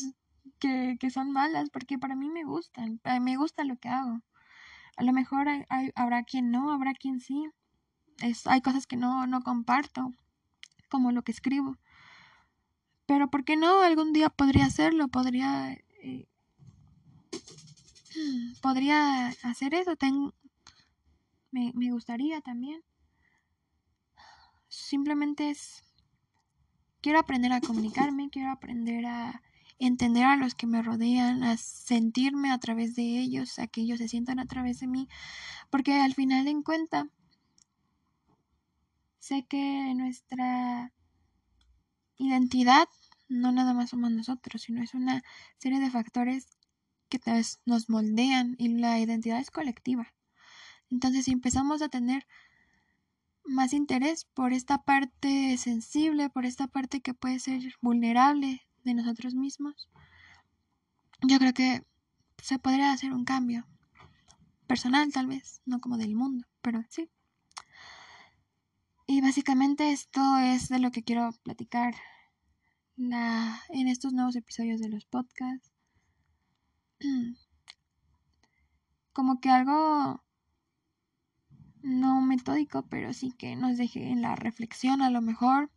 que, 0.59 0.97
que 0.99 1.09
son 1.09 1.31
malas, 1.31 1.69
porque 1.69 1.97
para 1.97 2.15
mí 2.15 2.29
me 2.29 2.43
gustan. 2.43 3.01
Me 3.21 3.37
gusta 3.37 3.63
lo 3.63 3.77
que 3.77 3.89
hago. 3.89 4.21
A 4.97 5.03
lo 5.03 5.13
mejor 5.13 5.47
hay, 5.47 5.91
habrá 5.95 6.23
quien 6.23 6.51
no, 6.51 6.71
habrá 6.71 6.93
quien 6.93 7.19
sí. 7.19 7.49
Es, 8.21 8.47
hay 8.47 8.61
cosas 8.61 8.85
que 8.85 8.97
no, 8.97 9.27
no 9.27 9.41
comparto, 9.41 10.13
como 10.89 11.11
lo 11.11 11.21
que 11.23 11.31
escribo. 11.31 11.77
Pero 13.05 13.29
¿por 13.29 13.45
qué 13.45 13.55
no? 13.55 13.81
Algún 13.81 14.13
día 14.13 14.29
podría 14.29 14.65
hacerlo, 14.65 15.07
podría... 15.07 15.73
Eh, 16.03 16.27
podría 18.61 19.27
hacer 19.43 19.73
eso. 19.73 19.93
me, 21.51 21.71
me 21.73 21.91
gustaría 21.91 22.41
también. 22.41 22.83
Simplemente 24.69 25.49
es... 25.49 25.83
Quiero 27.01 27.19
aprender 27.19 27.51
a 27.53 27.61
comunicarme, 27.61 28.29
quiero 28.29 28.51
aprender 28.51 29.05
a 29.05 29.41
entender 29.79 30.25
a 30.25 30.35
los 30.35 30.53
que 30.53 30.67
me 30.67 30.81
rodean, 30.81 31.43
a 31.43 31.55
sentirme 31.57 32.51
a 32.51 32.57
través 32.59 32.95
de 32.95 33.19
ellos, 33.19 33.57
a 33.59 33.67
que 33.67 33.81
ellos 33.81 33.99
se 33.99 34.09
sientan 34.09 34.39
a 34.39 34.45
través 34.45 34.79
de 34.81 34.87
mí, 34.87 35.07
porque 35.69 35.93
al 35.93 36.13
final 36.13 36.47
en 36.47 36.61
cuenta 36.61 37.07
sé 39.19 39.45
que 39.47 39.93
nuestra 39.95 40.91
identidad 42.17 42.89
no 43.29 43.51
nada 43.51 43.73
más 43.73 43.91
somos 43.91 44.11
nosotros, 44.11 44.63
sino 44.63 44.83
es 44.83 44.93
una 44.93 45.23
serie 45.57 45.79
de 45.79 45.91
factores 45.91 46.57
que 47.07 47.19
nos 47.65 47.89
moldean 47.89 48.55
y 48.57 48.69
la 48.69 48.99
identidad 48.99 49.39
es 49.39 49.51
colectiva. 49.51 50.13
Entonces, 50.89 51.25
si 51.25 51.31
empezamos 51.31 51.81
a 51.81 51.89
tener 51.89 52.25
más 53.43 53.73
interés 53.73 54.25
por 54.25 54.53
esta 54.53 54.83
parte 54.83 55.57
sensible, 55.57 56.29
por 56.29 56.45
esta 56.45 56.67
parte 56.67 57.01
que 57.01 57.13
puede 57.13 57.39
ser 57.39 57.61
vulnerable 57.81 58.61
de 58.83 58.93
nosotros 58.93 59.35
mismos, 59.35 59.89
yo 61.21 61.37
creo 61.37 61.53
que 61.53 61.83
se 62.41 62.59
podría 62.59 62.91
hacer 62.91 63.13
un 63.13 63.25
cambio 63.25 63.65
personal 64.67 65.11
tal 65.11 65.27
vez, 65.27 65.61
no 65.65 65.79
como 65.79 65.97
del 65.97 66.15
mundo, 66.15 66.45
pero 66.61 66.83
sí. 66.89 67.09
Y 69.07 69.21
básicamente 69.21 69.91
esto 69.91 70.37
es 70.37 70.69
de 70.69 70.79
lo 70.79 70.91
que 70.91 71.03
quiero 71.03 71.31
platicar 71.43 71.95
la, 72.95 73.59
en 73.69 73.87
estos 73.87 74.13
nuevos 74.13 74.35
episodios 74.35 74.79
de 74.79 74.89
los 74.89 75.05
podcasts. 75.05 75.71
Como 79.13 79.41
que 79.41 79.49
algo 79.49 80.23
no 81.81 82.21
metódico, 82.21 82.83
pero 82.83 83.13
sí 83.13 83.31
que 83.37 83.55
nos 83.55 83.77
deje 83.77 84.09
en 84.09 84.21
la 84.21 84.35
reflexión 84.35 85.01
a 85.01 85.09
lo 85.09 85.21
mejor. 85.21 85.69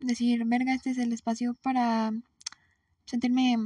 Decir, 0.00 0.44
verga, 0.46 0.74
este 0.74 0.90
es 0.90 0.98
el 0.98 1.12
espacio 1.12 1.54
para 1.54 2.12
sentirme 3.06 3.56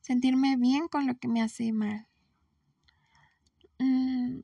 sentirme 0.00 0.56
bien 0.56 0.88
con 0.88 1.06
lo 1.06 1.18
que 1.18 1.28
me 1.28 1.42
hace 1.42 1.72
mal. 1.72 2.06
Mm, 3.78 4.40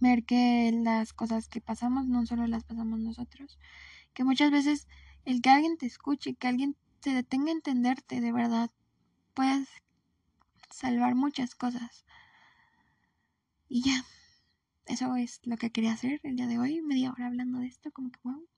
ver 0.00 0.24
que 0.24 0.72
las 0.72 1.12
cosas 1.12 1.48
que 1.48 1.60
pasamos 1.60 2.06
no 2.06 2.26
solo 2.26 2.46
las 2.46 2.64
pasamos 2.64 3.00
nosotros, 3.00 3.58
que 4.14 4.24
muchas 4.24 4.50
veces 4.50 4.88
el 5.24 5.42
que 5.42 5.50
alguien 5.50 5.76
te 5.76 5.86
escuche, 5.86 6.34
que 6.34 6.48
alguien 6.48 6.76
se 7.00 7.10
detenga 7.10 7.50
a 7.50 7.54
entenderte 7.54 8.20
de 8.20 8.32
verdad, 8.32 8.70
puedes 9.34 9.68
salvar 10.70 11.14
muchas 11.14 11.54
cosas. 11.54 12.04
Y 13.68 13.82
ya. 13.82 14.04
Eso 14.86 15.16
es 15.16 15.40
lo 15.44 15.56
que 15.56 15.70
quería 15.70 15.92
hacer 15.92 16.20
el 16.22 16.36
día 16.36 16.46
de 16.46 16.58
hoy, 16.58 16.80
media 16.80 17.10
hora 17.10 17.26
hablando 17.26 17.58
de 17.58 17.66
esto, 17.66 17.90
como 17.90 18.10
que 18.10 18.20
wow. 18.22 18.48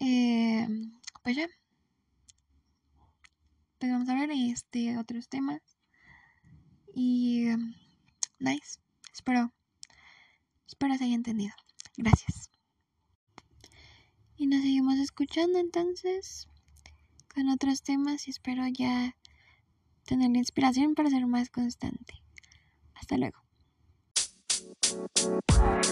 Eh, 0.00 0.68
pues 1.22 1.36
ya. 1.36 1.48
Pues 3.78 3.90
vamos 3.90 4.08
a 4.08 4.14
ver 4.14 4.30
este 4.30 4.98
otros 4.98 5.28
temas. 5.28 5.62
Y 6.94 7.46
nice. 8.38 8.80
Espero. 9.14 9.52
Espero 10.66 10.96
se 10.96 11.04
haya 11.04 11.14
entendido. 11.14 11.54
Gracias. 11.96 12.50
Y 14.36 14.46
nos 14.46 14.62
seguimos 14.62 14.98
escuchando 14.98 15.58
entonces 15.58 16.48
con 17.34 17.48
otros 17.48 17.82
temas 17.82 18.26
y 18.26 18.30
espero 18.30 18.66
ya 18.66 19.16
tener 20.04 20.30
la 20.30 20.38
inspiración 20.38 20.94
para 20.94 21.10
ser 21.10 21.26
más 21.26 21.48
constante. 21.48 22.14
Hasta 22.94 23.16
luego. 23.16 23.41
Bye. 24.92 25.91